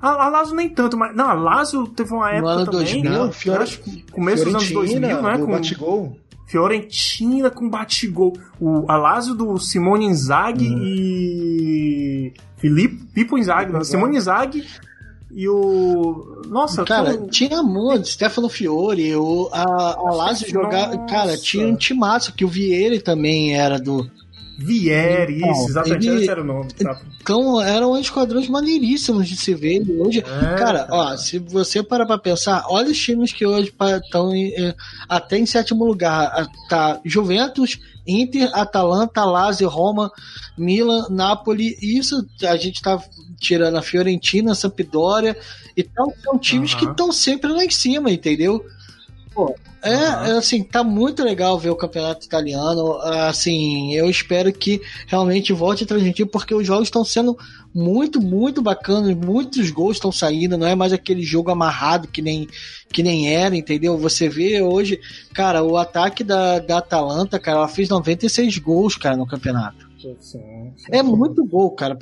[0.00, 1.14] A, a Lazio nem tanto, mas.
[1.14, 3.02] Não, a Lazio teve uma época ano também.
[3.02, 3.32] 2000, né?
[3.32, 5.38] Fiore- Acho que começo dos anos Fiorentina, 2000, né?
[5.44, 6.16] Com Batigol.
[6.46, 8.32] Fiorentina com Batigol.
[8.60, 12.32] O, a Lazio do Simone Inzaghi e.
[12.56, 13.82] Filipe, Pipo Inzaghi, não.
[13.84, 14.64] Simone Inzaghi
[15.30, 16.42] e o.
[16.48, 20.88] Nossa, Cara, um- tinha muito, Stefano Fiore, o, a, a Lazio jogar.
[20.94, 21.06] Nossa.
[21.06, 24.10] Cara, tinha um timaço que o Vieri também era do.
[24.62, 26.68] Vieri, Então, isso, exatamente, ele- esse era o nome.
[26.74, 27.00] tá?
[27.20, 29.82] Então eram esquadrões maneiríssimos de se ver.
[29.98, 33.72] Hoje, É, cara, ó, se você parar pra pensar, olha os times que hoje
[34.04, 34.30] estão
[35.08, 36.46] até em sétimo lugar.
[36.68, 40.10] Tá Juventus, Inter, Atalanta, Lazio, Roma,
[40.58, 41.76] Milan, Napoli.
[41.80, 43.02] Isso a gente tá
[43.38, 45.36] tirando a Fiorentina, Sampdoria
[45.76, 46.12] e tal.
[46.22, 46.90] São times que Aham.
[46.92, 48.62] estão sempre lá em cima, entendeu?
[49.32, 49.92] Pô, é,
[50.30, 52.96] é, assim, tá muito legal ver o campeonato italiano.
[53.02, 57.36] Assim, eu espero que realmente volte a transmitir, porque os jogos estão sendo
[57.74, 59.14] muito, muito bacanas.
[59.16, 62.46] Muitos gols estão saindo, não é mais aquele jogo amarrado que nem,
[62.92, 63.96] que nem era, entendeu?
[63.98, 65.00] Você vê hoje,
[65.32, 69.88] cara, o ataque da, da Atalanta, cara, ela fez 96 gols, cara, no campeonato.
[70.00, 70.40] Sim, sim.
[70.90, 71.96] É muito gol, cara.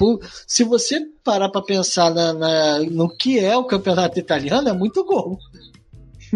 [0.47, 5.05] Se você parar pra pensar na, na- no que é o campeonato italiano, é muito
[5.05, 5.37] gol.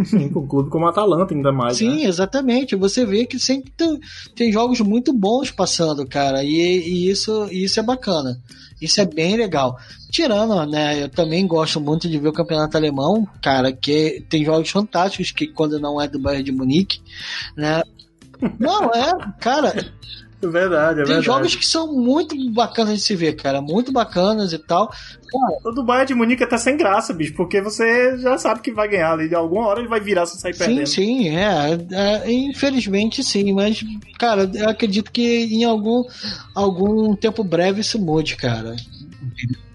[0.05, 1.77] Sim, com um clube como a Atalanta, ainda mais.
[1.77, 2.05] Sim, né?
[2.05, 2.77] exatamente.
[2.77, 4.01] Você vê que sempre tem,
[4.35, 8.39] tem jogos muito bons passando, cara, e, e isso, isso é bacana.
[8.81, 9.79] Isso é bem legal.
[10.11, 14.71] Tirando, né, eu também gosto muito de ver o campeonato alemão, cara, que tem jogos
[14.71, 17.01] fantásticos que quando não é do Bayern de Munique,
[17.57, 17.83] né?
[18.59, 19.73] Não, é, cara,
[20.51, 21.27] verdade, é tem verdade.
[21.27, 24.93] jogos que são muito bacanas de se ver, cara, muito bacanas e tal.
[25.65, 28.73] O do Bayern de Munique é até sem graça, bicho, porque você já sabe que
[28.73, 29.29] vai ganhar ali.
[29.29, 30.87] De alguma hora ele vai virar se sair Sim, perdendo.
[30.87, 33.83] sim, é, é, Infelizmente sim, mas,
[34.19, 36.03] cara, eu acredito que em algum,
[36.55, 38.75] algum tempo breve isso mude, cara.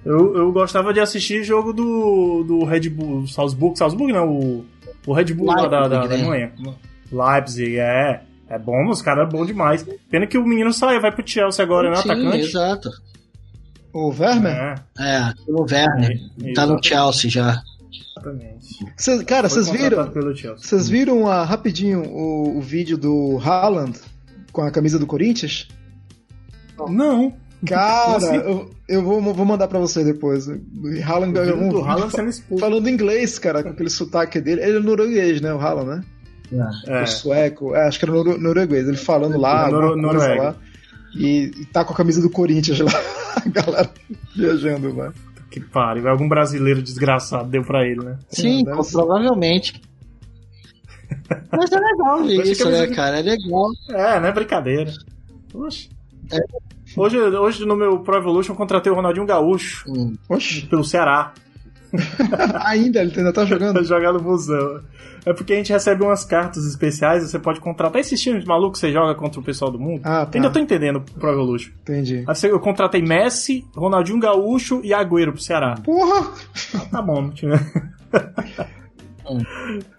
[0.05, 4.65] Eu, eu gostava de assistir jogo do, do Red Bull, Salzburg, Salzburg não, o,
[5.05, 6.15] o Red Bull lá da, da, da Leipzig, né?
[6.15, 6.53] Alemanha.
[7.11, 8.21] Leipzig, é.
[8.49, 9.85] É bom, os caras é bom demais.
[10.09, 11.97] Pena que o menino sai, vai pro Chelsea agora, né?
[11.97, 12.37] Sim, Atacante.
[12.37, 12.89] exato.
[13.93, 14.75] O Werner?
[14.97, 16.17] É, É, o Werner.
[16.43, 16.81] É, tá no.
[16.83, 17.61] Chelsea já.
[18.11, 18.65] exatamente.
[18.95, 19.83] Cês- cara, vocês viram?
[19.89, 20.57] contratado pelo Chelsea.
[20.67, 23.97] Vocês viram ah, rapidinho o, o vídeo do Haaland
[24.51, 25.67] com a camisa do Corinthians?
[26.89, 27.33] Não.
[27.65, 28.35] Cara, assim?
[28.35, 30.47] eu, eu vou, vou mandar pra você depois.
[30.47, 30.53] O
[31.03, 32.63] Haaland ganhou um Haaland sendo expulso.
[32.63, 34.61] falando inglês, cara, com aquele sotaque dele.
[34.61, 35.51] Ele é norueguês, né?
[35.53, 36.03] O Haaland, né?
[36.85, 37.03] É.
[37.03, 37.75] O sueco.
[37.75, 38.87] É, acho que era noro- norueguês.
[38.87, 40.43] Ele falando lá, coisa Noruega.
[40.43, 40.55] lá.
[41.15, 42.91] E, e tá com a camisa do Corinthians lá.
[43.45, 43.89] A galera
[44.35, 45.13] viajando lá.
[45.51, 46.07] Que pariu.
[46.09, 48.17] Algum brasileiro desgraçado deu pra ele, né?
[48.29, 48.91] Sim, deve ser.
[48.93, 49.81] provavelmente.
[51.51, 53.19] Mas é legal ver isso, fica né, cara?
[53.19, 53.67] É legal.
[53.89, 54.91] É, não é brincadeira.
[55.53, 55.89] Oxe.
[56.31, 56.37] É.
[56.95, 60.15] Hoje, hoje no meu Pro Evolution eu contratei o Ronaldinho Gaúcho Hum.
[60.29, 61.33] Oxi, pelo Ceará.
[62.65, 63.73] ainda, ele ainda tá jogando.
[63.75, 64.81] Pra jogar no busão.
[65.25, 68.87] É porque a gente recebe umas cartas especiais, você pode contratar esses times malucos que
[68.87, 70.01] você joga contra o pessoal do mundo.
[70.03, 70.37] Ah, tá.
[70.37, 71.71] Ainda tô entendendo o Pro Evolution.
[71.81, 72.23] Entendi.
[72.25, 75.75] Aí eu contratei Messi, Ronaldinho Gaúcho e Agüero pro Ceará.
[75.83, 76.31] Porra!
[76.91, 77.59] Tá bom, não tinha.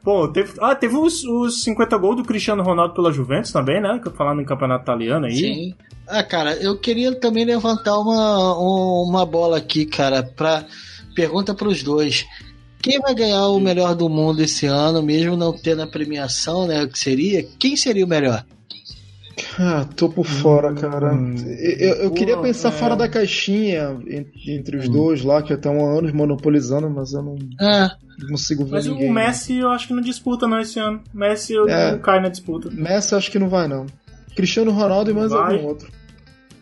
[0.02, 4.00] Bom, teve, ah, teve os, os 50 gols do Cristiano Ronaldo pela Juventus também, né?
[4.16, 5.36] Falando em campeonato italiano aí.
[5.36, 5.74] Sim.
[6.06, 10.64] Ah, cara, eu queria também levantar uma, um- uma bola aqui, cara, pra.
[11.18, 12.24] Pergunta pros dois.
[12.80, 16.84] Quem vai ganhar o melhor do mundo esse ano, mesmo não tendo a premiação, né?
[16.84, 17.44] O que seria?
[17.58, 18.44] Quem seria o melhor?
[19.58, 21.12] Ah, tô por fora, cara.
[21.12, 21.34] Hum.
[21.58, 22.72] Eu, eu queria Pô, pensar é.
[22.72, 24.26] fora da caixinha en-
[24.56, 28.64] entre os dois lá, que estão há anos monopolizando, mas eu não, Ah, não consigo
[28.64, 29.10] ver Mas ninguém.
[29.10, 31.02] o Messi eu acho que não disputa não esse ano.
[31.12, 31.92] Messi eu É.
[31.92, 32.68] não cai na disputa.
[32.72, 33.86] Messi acho que não vai, não.
[34.36, 35.54] Cristiano Ronaldo e mais Vai.
[35.56, 35.90] algum outro.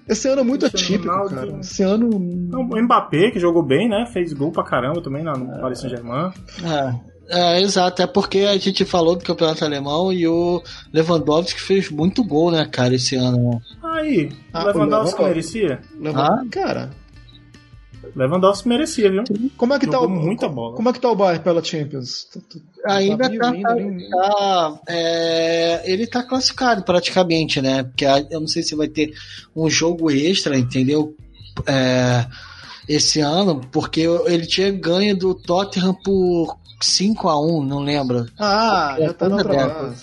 [0.09, 1.35] Esse ano é muito Cristiano atípico, Ronaldo.
[1.53, 1.61] cara.
[1.61, 2.09] Esse ano.
[2.11, 4.07] Não, O Mbappé, que jogou bem, né?
[4.13, 6.31] Fez gol pra caramba também lá no Paris Saint-Germain.
[6.65, 6.95] ah,
[7.29, 8.03] é, exato.
[8.03, 12.65] É porque a gente falou do campeonato alemão e o Lewandowski fez muito gol, né,
[12.71, 13.61] cara, esse ano.
[13.83, 15.23] Aí, Ah, Lewandowski o Lewandowski.
[15.25, 15.81] merecia?
[15.99, 16.23] Leva...
[16.23, 16.45] Ah?
[16.53, 16.91] Cara,
[18.15, 19.25] Lewandowski merecia, viu?
[19.57, 20.21] como é que tá Jogou o.
[20.21, 20.77] muita bola.
[20.77, 22.25] Como é que tá o Bayern pela Champions?
[22.33, 27.83] Tá- tá- Ainda tá, tá- tá, é, ele tá classificado praticamente, né?
[27.83, 29.13] Porque eu não sei se vai ter
[29.55, 31.17] um jogo extra, entendeu?
[31.67, 32.27] É,
[32.89, 38.27] esse ano, porque ele tinha ganho do Tottenham por 5 a 1 não lembro.
[38.39, 39.55] Ah, já tá na outra.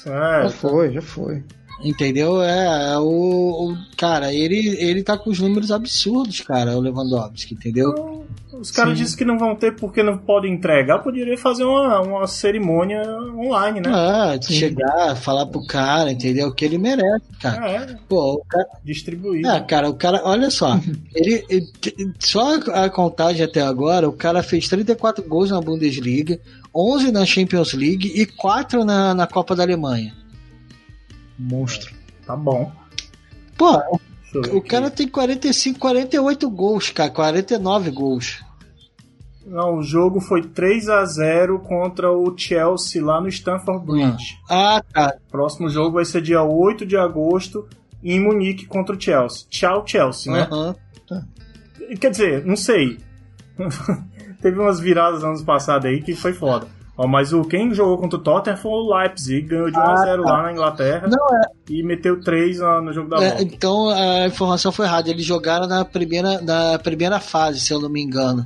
[0.08, 1.44] É, Já foi, já foi.
[1.82, 2.42] Entendeu?
[2.42, 7.54] É, é o, o- Cara, ele, ele tá com os números absurdos, cara, o Lewandowski,
[7.54, 8.26] entendeu?
[8.52, 11.00] Os caras dizem que não vão ter porque não podem entregar.
[11.00, 13.02] Poderia fazer uma, uma cerimônia
[13.36, 13.90] online, né?
[13.92, 14.54] Ah, Sim.
[14.54, 16.48] chegar, falar pro cara, entendeu?
[16.50, 17.70] O que ele merece, cara.
[17.72, 19.46] É, Pô, o cara, distribuir.
[19.46, 20.80] É, cara, o cara, olha só,
[21.16, 21.68] ele, ele-
[22.20, 26.40] só a contagem até agora, o cara fez 34 gols na Bundesliga,
[26.74, 30.14] 11 na Champions League e 4 na, na Copa da Alemanha.
[31.44, 31.94] Monstro.
[32.26, 32.72] Tá bom.
[33.58, 33.72] Pô,
[34.36, 34.62] o aqui.
[34.62, 38.44] cara tem 45, 48 gols, cara, 49 gols.
[39.46, 44.40] Não, o jogo foi 3 a 0 contra o Chelsea lá no Stamford Bridge.
[44.50, 45.16] Ah, tá.
[45.30, 47.68] Próximo jogo vai ser dia 8 de agosto
[48.02, 49.46] em Munique contra o Chelsea.
[49.50, 50.48] Tchau, Chelsea, né?
[50.50, 50.76] Aham.
[52.00, 52.98] Quer dizer, não sei.
[54.42, 56.68] Teve umas viradas anos passados aí que foi foda.
[56.96, 59.96] Ó, mas o quem jogou contra o Tottenham foi o Leipzig, ganhou de 1 a
[59.96, 61.18] 0 lá na Inglaterra Ah, tá.
[61.18, 63.44] Não, e meteu 3 no, no jogo da É, volta.
[63.44, 65.10] então a informação foi errada.
[65.10, 68.46] Eles jogaram na primeira, na primeira fase, se eu não me engano.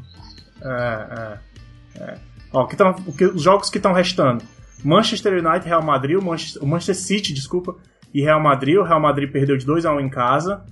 [0.62, 1.38] É,
[2.00, 2.18] é, é.
[2.54, 4.44] Ó, que tão, que- os jogos que estão restando:
[4.84, 7.76] Manchester United, Real Madrid, o Manchester, o Manchester City, desculpa,
[8.14, 8.78] e Real Madrid.
[8.78, 10.64] O Real Madrid perdeu de 2 a 1 em casa.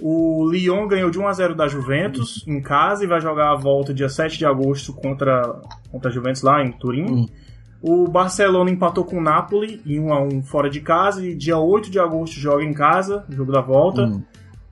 [0.00, 3.56] O Lyon ganhou de 1 a 0 da Juventus em casa e vai jogar a
[3.56, 7.10] volta dia 7 de agosto contra, contra a Juventus lá em Turim.
[7.10, 7.26] Hum.
[7.80, 11.58] O Barcelona empatou com o Napoli em 1 a 1 fora de casa e dia
[11.58, 14.02] 8 de agosto joga em casa, jogo da volta.
[14.02, 14.22] Hum.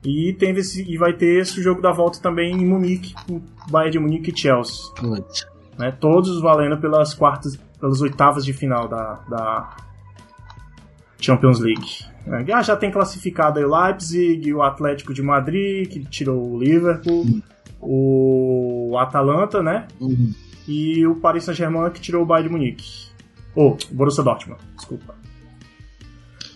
[0.03, 3.91] E, tem esse, e vai ter esse jogo da volta também em Munique, com Bayern
[3.91, 4.91] de Munique e Chelsea
[5.77, 5.91] né?
[5.91, 9.75] Todos valendo pelas quartas, pelas oitavas de final da, da
[11.25, 12.05] Champions League.
[12.27, 16.59] É, ah, já tem classificado aí o Leipzig, o Atlético de Madrid, que tirou o
[16.59, 17.25] Liverpool,
[17.81, 19.87] o Atalanta, né?
[20.01, 20.33] Hum.
[20.67, 23.05] E o Paris Saint-Germain, que tirou o Bayern de Munique.
[23.55, 25.13] Ou, o Borussia Dortmund, desculpa.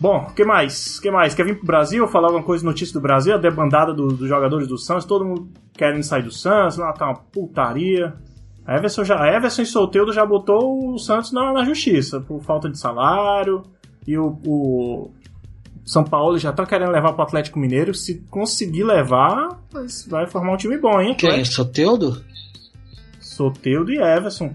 [0.01, 0.97] Bom, o que mais?
[0.97, 1.35] O que mais?
[1.35, 2.07] Quer vir pro Brasil?
[2.07, 3.35] Falar alguma coisa, notícia do Brasil?
[3.35, 7.05] A debandada do- dos jogadores do Santos, todo mundo querendo sair do Santos, lá tá
[7.05, 8.15] uma putaria.
[8.65, 12.41] A Everson, já, a Everson e Solteudo já botou o Santos na, na justiça por
[12.41, 13.61] falta de salário.
[14.09, 15.11] E o, o
[15.85, 17.93] São Paulo já tá querendo levar pro Atlético Mineiro.
[17.93, 19.61] Se conseguir levar,
[20.07, 21.13] vai formar um time bom, hein?
[21.13, 21.45] Quem?
[21.45, 22.19] Soteudo?
[23.19, 24.51] Soteudo e Everson.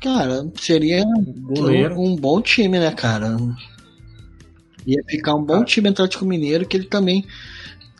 [0.00, 3.36] Cara, seria um, um, bom time, né, cara?
[4.86, 7.26] Ia ficar um bom time Atlético Mineiro que ele também.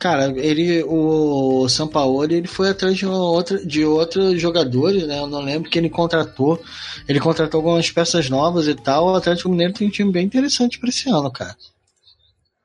[0.07, 5.19] Cara, ele, o São Paulo, ele foi atrás de, outra, de outros jogadores, né?
[5.19, 6.63] Eu não lembro que ele contratou.
[7.09, 9.07] Ele contratou algumas peças novas e tal.
[9.07, 11.57] O Atlético Mineiro tem um time bem interessante para esse ano, cara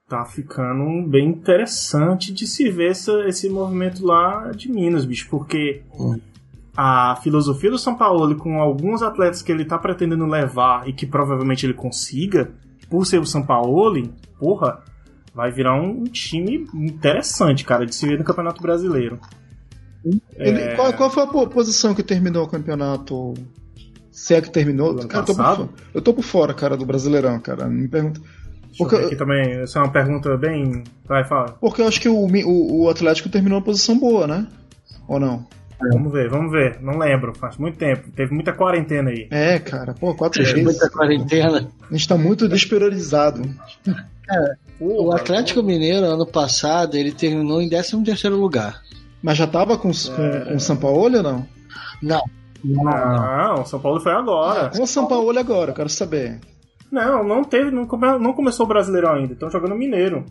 [0.07, 5.83] tá ficando bem interessante de se ver essa, esse movimento lá de Minas, bicho, porque
[5.97, 6.19] hum.
[6.75, 11.05] a filosofia do São Paulo, com alguns atletas que ele tá pretendendo levar e que
[11.05, 12.51] provavelmente ele consiga,
[12.89, 14.03] por ser o São Paulo,
[14.37, 14.83] porra,
[15.33, 19.19] vai virar um time interessante, cara, de se ver no Campeonato Brasileiro.
[20.35, 20.75] Ele, é...
[20.75, 23.33] qual, qual, foi a posição que terminou o campeonato?
[24.11, 24.95] Se é que terminou?
[25.07, 27.67] Cara, eu, tô por, eu tô por fora, cara, do Brasileirão, cara.
[27.67, 28.19] Me pergunta.
[28.77, 30.83] Porque aqui também, essa é uma pergunta bem.
[31.05, 31.57] Vai, fala.
[31.59, 34.47] Porque eu acho que o, o, o Atlético terminou uma posição boa, né?
[35.07, 35.45] Ou não?
[35.91, 36.79] Vamos ver, vamos ver.
[36.81, 38.11] Não lembro, faz muito tempo.
[38.11, 39.27] Teve muita quarentena aí.
[39.31, 41.67] É, cara, pô, quatro Teve muita quarentena.
[41.89, 43.41] A gente tá muito despriorizado.
[44.25, 48.81] Cara, o Atlético Mineiro, ano passado, ele terminou em 13 terceiro lugar.
[49.21, 49.93] Mas já tava com, é...
[49.93, 51.47] com, com o São Paulo ou não?
[52.01, 52.21] Não.
[52.63, 54.69] Não, não, o São Paulo foi agora.
[54.69, 56.39] com o São Paulo agora, eu quero saber.
[56.91, 60.25] Não, não teve, não, come, não começou o Brasileirão ainda, estão jogando Mineiro.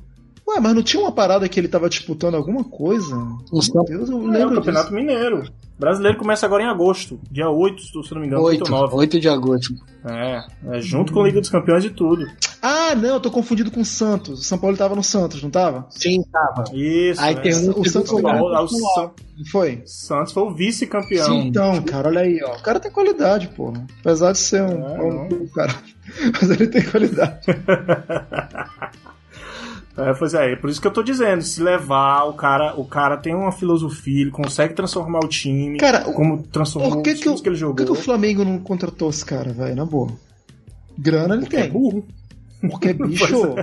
[0.46, 3.16] Ué, mas não tinha uma parada que ele tava disputando alguma coisa?
[3.16, 4.38] Meu Deus, eu lembro.
[4.38, 4.94] É, o Campeonato disso.
[4.94, 5.44] Mineiro.
[5.80, 8.96] O brasileiro começa agora em agosto, dia 8, se não me engano, 8, 8 9.
[8.96, 9.74] 8 de agosto.
[10.04, 11.14] É, é junto hum.
[11.14, 12.26] com a Liga dos Campeões e tudo.
[12.60, 14.40] Ah, não, eu tô confundido com o Santos.
[14.40, 15.86] O São Paulo tava no Santos, não tava?
[15.88, 16.64] Sim, tava.
[16.74, 17.18] Isso.
[17.18, 17.40] Aí é.
[17.40, 19.10] tem um, o, Santos foi o, San...
[19.50, 19.82] foi.
[19.86, 21.44] Santos foi o vice-campeão.
[21.44, 22.56] Então, cara, olha aí, ó.
[22.56, 23.72] O cara tem qualidade, pô.
[24.00, 25.74] Apesar de ser um, é, um cara.
[26.38, 27.40] Mas ele tem qualidade.
[30.08, 32.84] É, pois é, é, por isso que eu tô dizendo, se levar, o cara, o
[32.84, 37.42] cara tem uma filosofia, ele consegue transformar o time, cara, como transformou que os que,
[37.42, 37.76] que ele jogou.
[37.76, 40.10] Por que, o Flamengo não contratou esse cara, velho, na boa?
[40.98, 41.66] Grana ele Porque tem.
[41.66, 42.04] É burro.
[42.60, 43.54] Porque, bicho,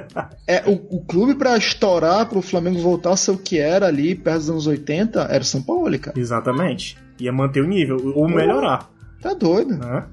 [0.47, 4.15] é, o, o clube para estourar, pro Flamengo voltar a ser o que era ali,
[4.15, 6.19] perto dos anos 80, era o São Paulo, cara.
[6.19, 6.97] Exatamente.
[7.19, 8.89] Ia manter o nível, ou melhorar.
[9.21, 9.77] Tá doido.
[9.77, 10.03] Né?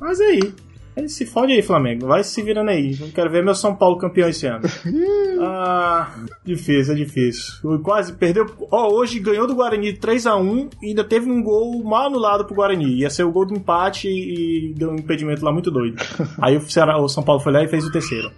[0.00, 0.52] Mas aí,
[0.96, 2.06] ele se fode aí, Flamengo.
[2.06, 2.96] Vai se virando aí.
[3.00, 4.62] Eu quero ver meu São Paulo campeão esse ano.
[5.40, 6.14] ah,
[6.44, 7.80] difícil, é difícil.
[7.82, 8.46] Quase perdeu.
[8.70, 12.06] Ó, oh, hoje ganhou do Guarani 3 a 1 e ainda teve um gol mal
[12.06, 12.98] anulado pro Guarani.
[12.98, 15.96] Ia ser o gol do empate e deu um impedimento lá muito doido.
[16.40, 18.30] Aí o, Ceará, o São Paulo foi lá e fez o terceiro.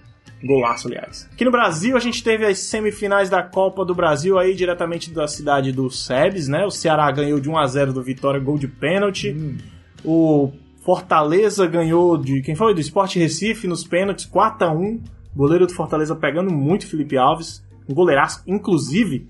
[0.45, 1.29] Golaço, aliás.
[1.33, 5.27] Aqui no Brasil, a gente teve as semifinais da Copa do Brasil aí, diretamente da
[5.27, 6.67] cidade do Sebes, né?
[6.67, 9.31] O Ceará ganhou de 1 a 0 do Vitória, gol de pênalti.
[9.31, 9.57] Hum.
[10.05, 10.53] O
[10.85, 12.43] Fortaleza ganhou de.
[12.43, 12.75] Quem foi?
[12.75, 15.01] Do Sport Recife nos pênaltis, 4 a 1
[15.35, 17.65] Goleiro do Fortaleza pegando muito Felipe Alves.
[17.89, 18.43] Um goleiraço.
[18.47, 19.27] Inclusive,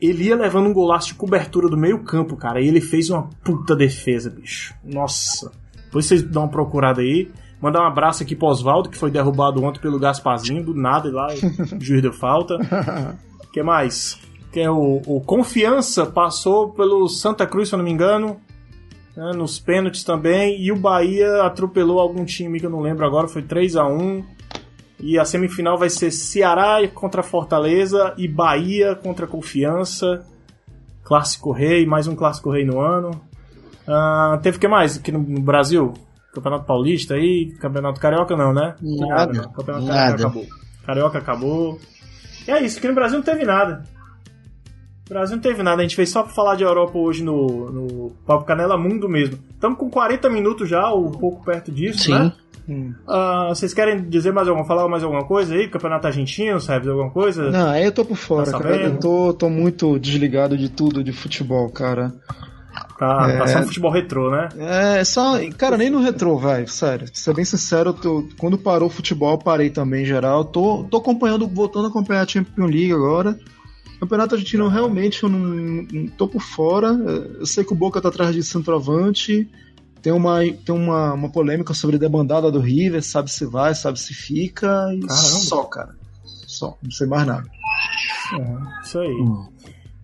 [0.00, 2.60] ele ia levando um golaço de cobertura do meio-campo, cara.
[2.60, 4.74] E ele fez uma puta defesa, bicho.
[4.84, 5.50] Nossa.
[5.84, 7.30] Depois vocês dão uma procurada aí.
[7.62, 11.12] Mandar um abraço aqui pro Oswaldo, que foi derrubado ontem pelo Gasparzinho, do nada, e
[11.12, 12.56] lá o juiz deu falta.
[12.56, 14.18] O que mais?
[14.52, 18.40] Que é o, o Confiança passou pelo Santa Cruz, se eu não me engano
[19.18, 20.62] né, nos pênaltis também.
[20.62, 24.24] E o Bahia atropelou algum time que eu não lembro agora, foi 3 a 1
[25.00, 30.24] E a semifinal vai ser Ceará contra Fortaleza e Bahia contra Confiança.
[31.02, 33.10] Clássico Rei, mais um Clássico Rei no ano.
[33.88, 35.94] Uh, teve o que mais aqui no, no, Brasil?
[36.32, 38.74] Campeonato Paulista aí, Campeonato Carioca não, né?
[38.80, 39.32] Nada.
[39.32, 39.98] nada Campeonato nada.
[39.98, 40.46] Carioca acabou.
[40.84, 41.80] Carioca acabou.
[42.46, 43.82] E é isso, aqui no Brasil não teve nada.
[45.08, 47.70] O Brasil não teve nada, a gente fez só pra falar de Europa hoje no,
[47.72, 49.38] no Papo Canela Mundo mesmo.
[49.54, 52.12] Estamos com 40 minutos já, um pouco perto disso, Sim.
[52.12, 52.32] né?
[52.68, 52.92] Hum.
[53.08, 55.66] Uh, vocês querem dizer mais alguma, falar mais alguma coisa aí?
[55.68, 56.90] Campeonato argentino, sabe?
[56.90, 57.50] Alguma coisa?
[57.50, 58.76] Não, aí eu tô por fora, tá cara.
[58.76, 62.12] Eu tô, tô muito desligado de tudo de futebol, cara.
[62.98, 63.38] Tá, é...
[63.38, 64.48] tá só no futebol retrô, né?
[64.58, 65.38] É, só.
[65.56, 66.68] Cara, nem no retrô, velho.
[66.68, 67.06] Sério.
[67.06, 70.44] Pra ser bem sincero, tô, quando parou o futebol, eu parei também em geral.
[70.44, 73.38] Tô, tô acompanhando, voltando a acompanhar a Champions League agora.
[74.00, 76.88] Campeonato argentino realmente eu não, não tô por fora.
[76.88, 79.48] Eu sei que o Boca tá atrás de centroavante.
[80.00, 83.98] Tem uma, tem uma, uma polêmica sobre a debandada do River, sabe se vai, sabe
[83.98, 84.88] se fica.
[84.94, 85.96] E só, cara.
[86.46, 87.48] Só, não sei mais nada.
[88.38, 89.10] É, isso aí.
[89.10, 89.48] Hum.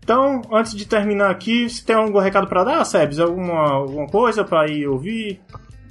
[0.05, 3.19] Então, antes de terminar aqui, você tem algum recado para dar, Sebes?
[3.19, 5.41] Alguma, alguma coisa para ir ouvir?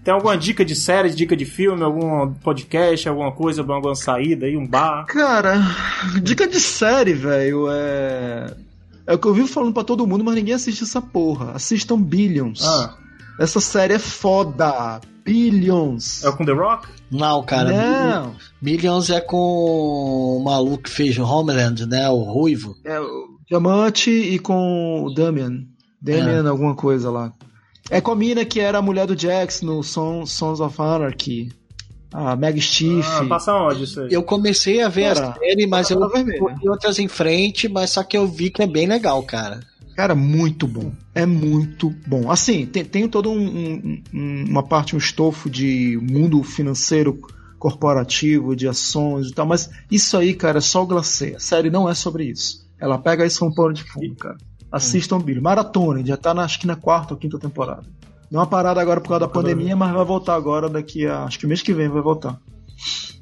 [0.03, 4.57] Tem alguma dica de série, dica de filme, algum podcast, alguma coisa, alguma saída aí,
[4.57, 5.05] um bar?
[5.05, 5.61] Cara,
[6.21, 8.53] dica de série, velho, é.
[9.07, 11.51] É o que eu vivo falando para todo mundo, mas ninguém assiste essa porra.
[11.51, 12.65] Assistam Billions.
[12.65, 12.97] Ah.
[13.39, 15.01] Essa série é foda.
[15.25, 16.23] Billions.
[16.23, 16.87] É com The Rock?
[17.09, 17.71] Não, cara.
[17.71, 18.35] Não.
[18.61, 22.09] Billions é com o maluco que fez Homeland, né?
[22.09, 22.75] O Ruivo.
[22.83, 25.63] É o Diamante e com o Damian.
[26.01, 27.31] Damian, alguma coisa lá.
[27.89, 31.51] É com a mina que era a mulher do Jax no Son- Sons of Anarchy.
[32.13, 33.07] A Meg Stiff.
[33.07, 34.07] Ah, passa onde isso aí?
[34.11, 38.03] Eu comecei a ver Cara, a série, mas eu fui outras em frente, mas só
[38.03, 39.59] que eu vi que é bem legal, cara.
[39.95, 40.91] Cara, muito bom.
[41.15, 42.29] É muito bom.
[42.31, 47.19] Assim, tem, tem todo um, um- um- uma parte, um estofo de mundo financeiro
[47.57, 51.33] corporativo, de ações e tal, mas isso aí, cara, é só o glacê.
[51.35, 52.63] A série não é sobre isso.
[52.79, 54.37] Ela pega isso como pano de fundo, cara.
[54.73, 55.39] Assistam Billy.
[55.39, 57.83] Maratona, já tá na, acho que na quarta ou quinta temporada.
[58.29, 61.25] Deu uma parada agora por causa da pandemia, mas vai voltar agora daqui a.
[61.25, 62.39] Acho que mês que vem vai voltar.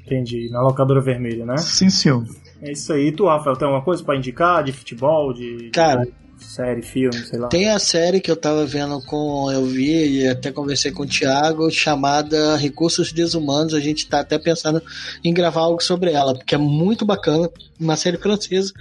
[0.06, 0.50] Entendi.
[0.50, 1.58] Na locadora vermelha, né?
[1.58, 2.24] Sim, senhor.
[2.62, 3.08] É isso aí.
[3.08, 6.08] E tu, Rafael, tem alguma coisa pra indicar de futebol, de Cara,
[6.42, 7.48] série, filme, sei lá?
[7.48, 9.50] Tem a série que eu tava vendo com.
[9.50, 13.74] Eu vi e até conversei com o Thiago, chamada Recursos Desumanos.
[13.74, 14.82] A gente tá até pensando
[15.24, 17.48] em gravar algo sobre ela, porque é muito bacana.
[17.80, 18.72] Uma série francesa,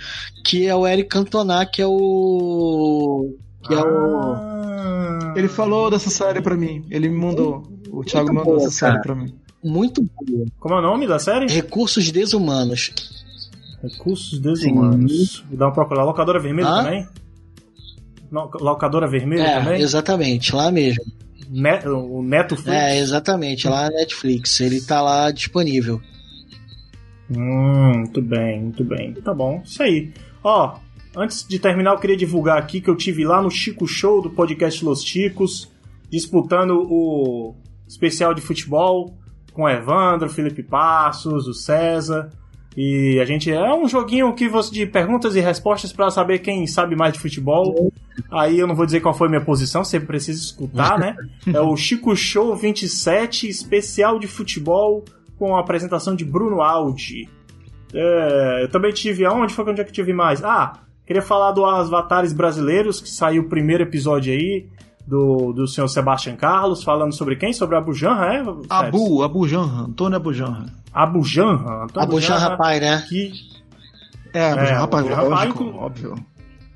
[0.46, 3.36] que é o Eric Cantona, que é o.
[3.64, 4.34] Que é o.
[4.34, 5.34] Ah.
[5.36, 6.86] Ele falou dessa série pra mim.
[6.90, 7.64] Ele me mandou.
[7.90, 9.04] O Thiago Muito mandou boa, essa série cara.
[9.04, 9.34] pra mim.
[9.64, 10.46] Muito boa.
[10.60, 11.48] Como é o nome da série?
[11.48, 12.92] Recursos Desumanos.
[13.84, 15.44] Recursos Desumanos.
[15.50, 16.06] Vou dar uma procurada.
[16.06, 16.84] Locadora Vermelha Hã?
[16.84, 17.08] também?
[18.32, 19.82] Locadora Vermelha É, também?
[19.82, 21.04] exatamente, lá mesmo.
[21.50, 22.68] Ne- o Netflix?
[22.70, 24.60] É, exatamente, lá na Netflix.
[24.62, 26.02] Ele tá lá disponível.
[27.30, 29.14] Hum, muito bem, muito bem.
[29.16, 30.12] Tá bom, isso aí.
[30.44, 30.78] Ó,
[31.16, 34.30] antes de terminar, eu queria divulgar aqui que eu tive lá no Chico Show do
[34.30, 35.70] podcast Los Chicos,
[36.10, 37.56] disputando o
[37.88, 39.14] especial de futebol
[39.54, 42.30] com o Evandro, Felipe Passos, o César.
[42.76, 46.66] E a gente é um joguinho que você de perguntas e respostas para saber quem
[46.66, 47.92] sabe mais de futebol.
[48.32, 51.16] Aí eu não vou dizer qual foi a minha posição, você precisa escutar, né?
[51.54, 55.04] É o Chico Show 27, especial de futebol
[55.38, 57.28] com a apresentação de Bruno Aldi.
[57.94, 59.26] É, eu também tive.
[59.26, 60.44] Aonde foi onde é que eu tive mais?
[60.44, 60.74] Ah,
[61.06, 64.68] queria falar do Avatares Brasileiros, que saiu o primeiro episódio aí.
[65.08, 67.52] Do, do senhor Sebastian Carlos, falando sobre quem?
[67.52, 68.44] Sobre Abu Janra, é?
[68.70, 70.66] Abu, Abu Janra, Antônio Abu Janra.
[70.94, 71.84] Abu Janra.
[71.84, 73.04] Antônio A Buchan Rapaz, né?
[73.10, 73.32] Que,
[74.34, 76.16] É, Abu É, Janra, rapaz, Abu Janra, lógico, inclu- óbvio.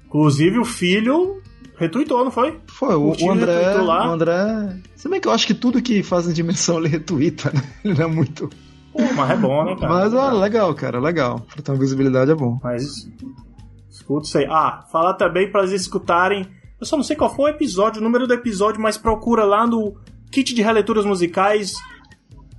[0.08, 1.42] inclusive, o filho
[1.78, 2.60] retweetou, não foi?
[2.68, 3.56] Foi, o, o André.
[3.58, 4.10] retweetou lá.
[4.10, 4.78] O André.
[4.96, 7.62] Se bem que eu acho que tudo que faz em dimensão ele retweeta, né?
[7.86, 8.50] Ele não é muito.
[8.92, 9.94] Pô, mas é bom, né, cara?
[9.94, 11.42] Mas ah, legal, cara, legal.
[11.54, 12.58] Pra ter uma visibilidade é bom.
[12.64, 13.08] Mas
[13.90, 14.46] escuta isso aí.
[14.50, 16.48] Ah, falar também para eles escutarem.
[16.86, 19.66] Eu só não sei qual foi o episódio, o número do episódio, mas procura lá
[19.66, 19.96] no
[20.30, 21.74] kit de releituras musicais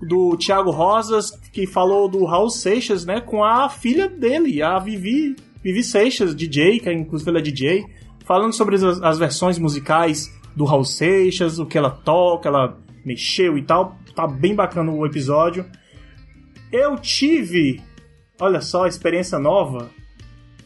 [0.02, 5.36] do Thiago Rosas, que falou do Raul Seixas, né, com a filha dele, a Vivi,
[5.62, 7.86] Vivi Seixas, DJ, que inclusive ela é DJ,
[8.24, 13.56] falando sobre as, as versões musicais do Raul Seixas, o que ela toca, ela mexeu
[13.56, 13.96] e tal.
[14.12, 15.64] Tá bem bacana o episódio.
[16.72, 17.80] Eu tive,
[18.40, 19.88] olha só, experiência nova.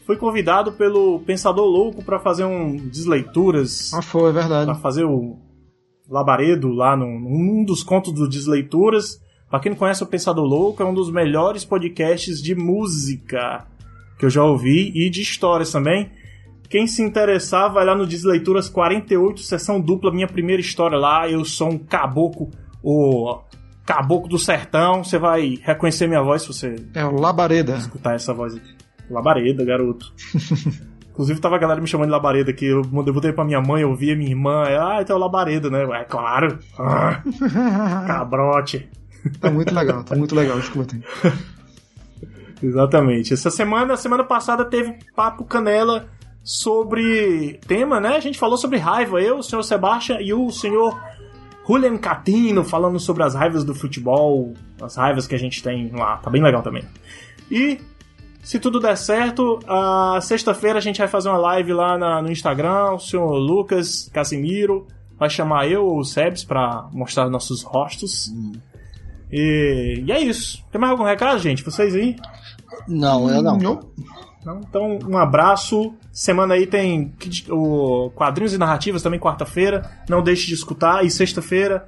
[0.05, 4.65] Fui convidado pelo Pensador Louco para fazer um Desleituras, Ah, foi, é verdade.
[4.65, 5.37] para fazer o
[6.09, 9.19] Labaredo lá num, num dos contos do Desleituras.
[9.49, 13.65] Pra quem não conhece o Pensador Louco, é um dos melhores podcasts de música
[14.17, 16.09] que eu já ouvi e de histórias também.
[16.69, 21.29] Quem se interessar, vai lá no Desleituras 48, sessão dupla, minha primeira história lá.
[21.29, 22.49] Eu sou um caboclo,
[22.81, 23.39] o
[23.85, 25.03] caboclo do sertão.
[25.03, 27.75] Você vai reconhecer minha voz se você É o Labareda.
[27.75, 28.80] escutar essa voz aqui.
[29.11, 30.13] Labareda, garoto.
[31.11, 32.65] Inclusive tava a galera me chamando de Labareda aqui.
[32.65, 34.63] Eu mandei botei pra minha mãe, eu vi a minha irmã.
[34.63, 35.83] ela, Ah, então é o Labareda, né?
[35.83, 36.57] É claro.
[36.79, 37.21] Ah,
[38.07, 38.89] cabrote.
[39.39, 41.03] tá muito legal, tá muito legal, escutem.
[42.63, 43.33] Exatamente.
[43.33, 46.07] Essa semana, semana passada teve papo canela
[46.43, 48.15] sobre tema, né?
[48.15, 49.21] A gente falou sobre raiva.
[49.21, 50.97] Eu, o senhor Sebastião e o senhor
[51.67, 56.17] Julian Catino falando sobre as raivas do futebol, as raivas que a gente tem lá.
[56.17, 56.83] Tá bem legal também.
[57.49, 57.79] E
[58.43, 62.31] se tudo der certo, a sexta-feira a gente vai fazer uma live lá na- no
[62.31, 62.91] Instagram.
[62.93, 64.87] O senhor Lucas Casimiro
[65.17, 68.31] vai chamar eu ou o Sebs pra mostrar nossos rostos.
[69.31, 70.63] E, e é isso.
[70.71, 71.63] Tem mais algum recado, gente?
[71.63, 72.15] Vocês aí?
[72.87, 73.57] Não, eu não.
[74.43, 74.59] Não.
[74.67, 75.93] Então, um abraço.
[76.11, 77.13] Semana aí tem
[77.49, 79.89] o quadrinhos e narrativas também quarta-feira.
[80.09, 81.05] Não deixe de escutar.
[81.05, 81.85] E sexta-feira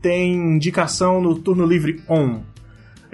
[0.00, 2.40] tem indicação no Turno Livre On.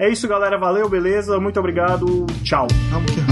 [0.01, 0.57] É isso, galera.
[0.57, 1.39] Valeu, beleza.
[1.39, 2.25] Muito obrigado.
[2.43, 2.65] Tchau.
[2.89, 3.30] Vamos que.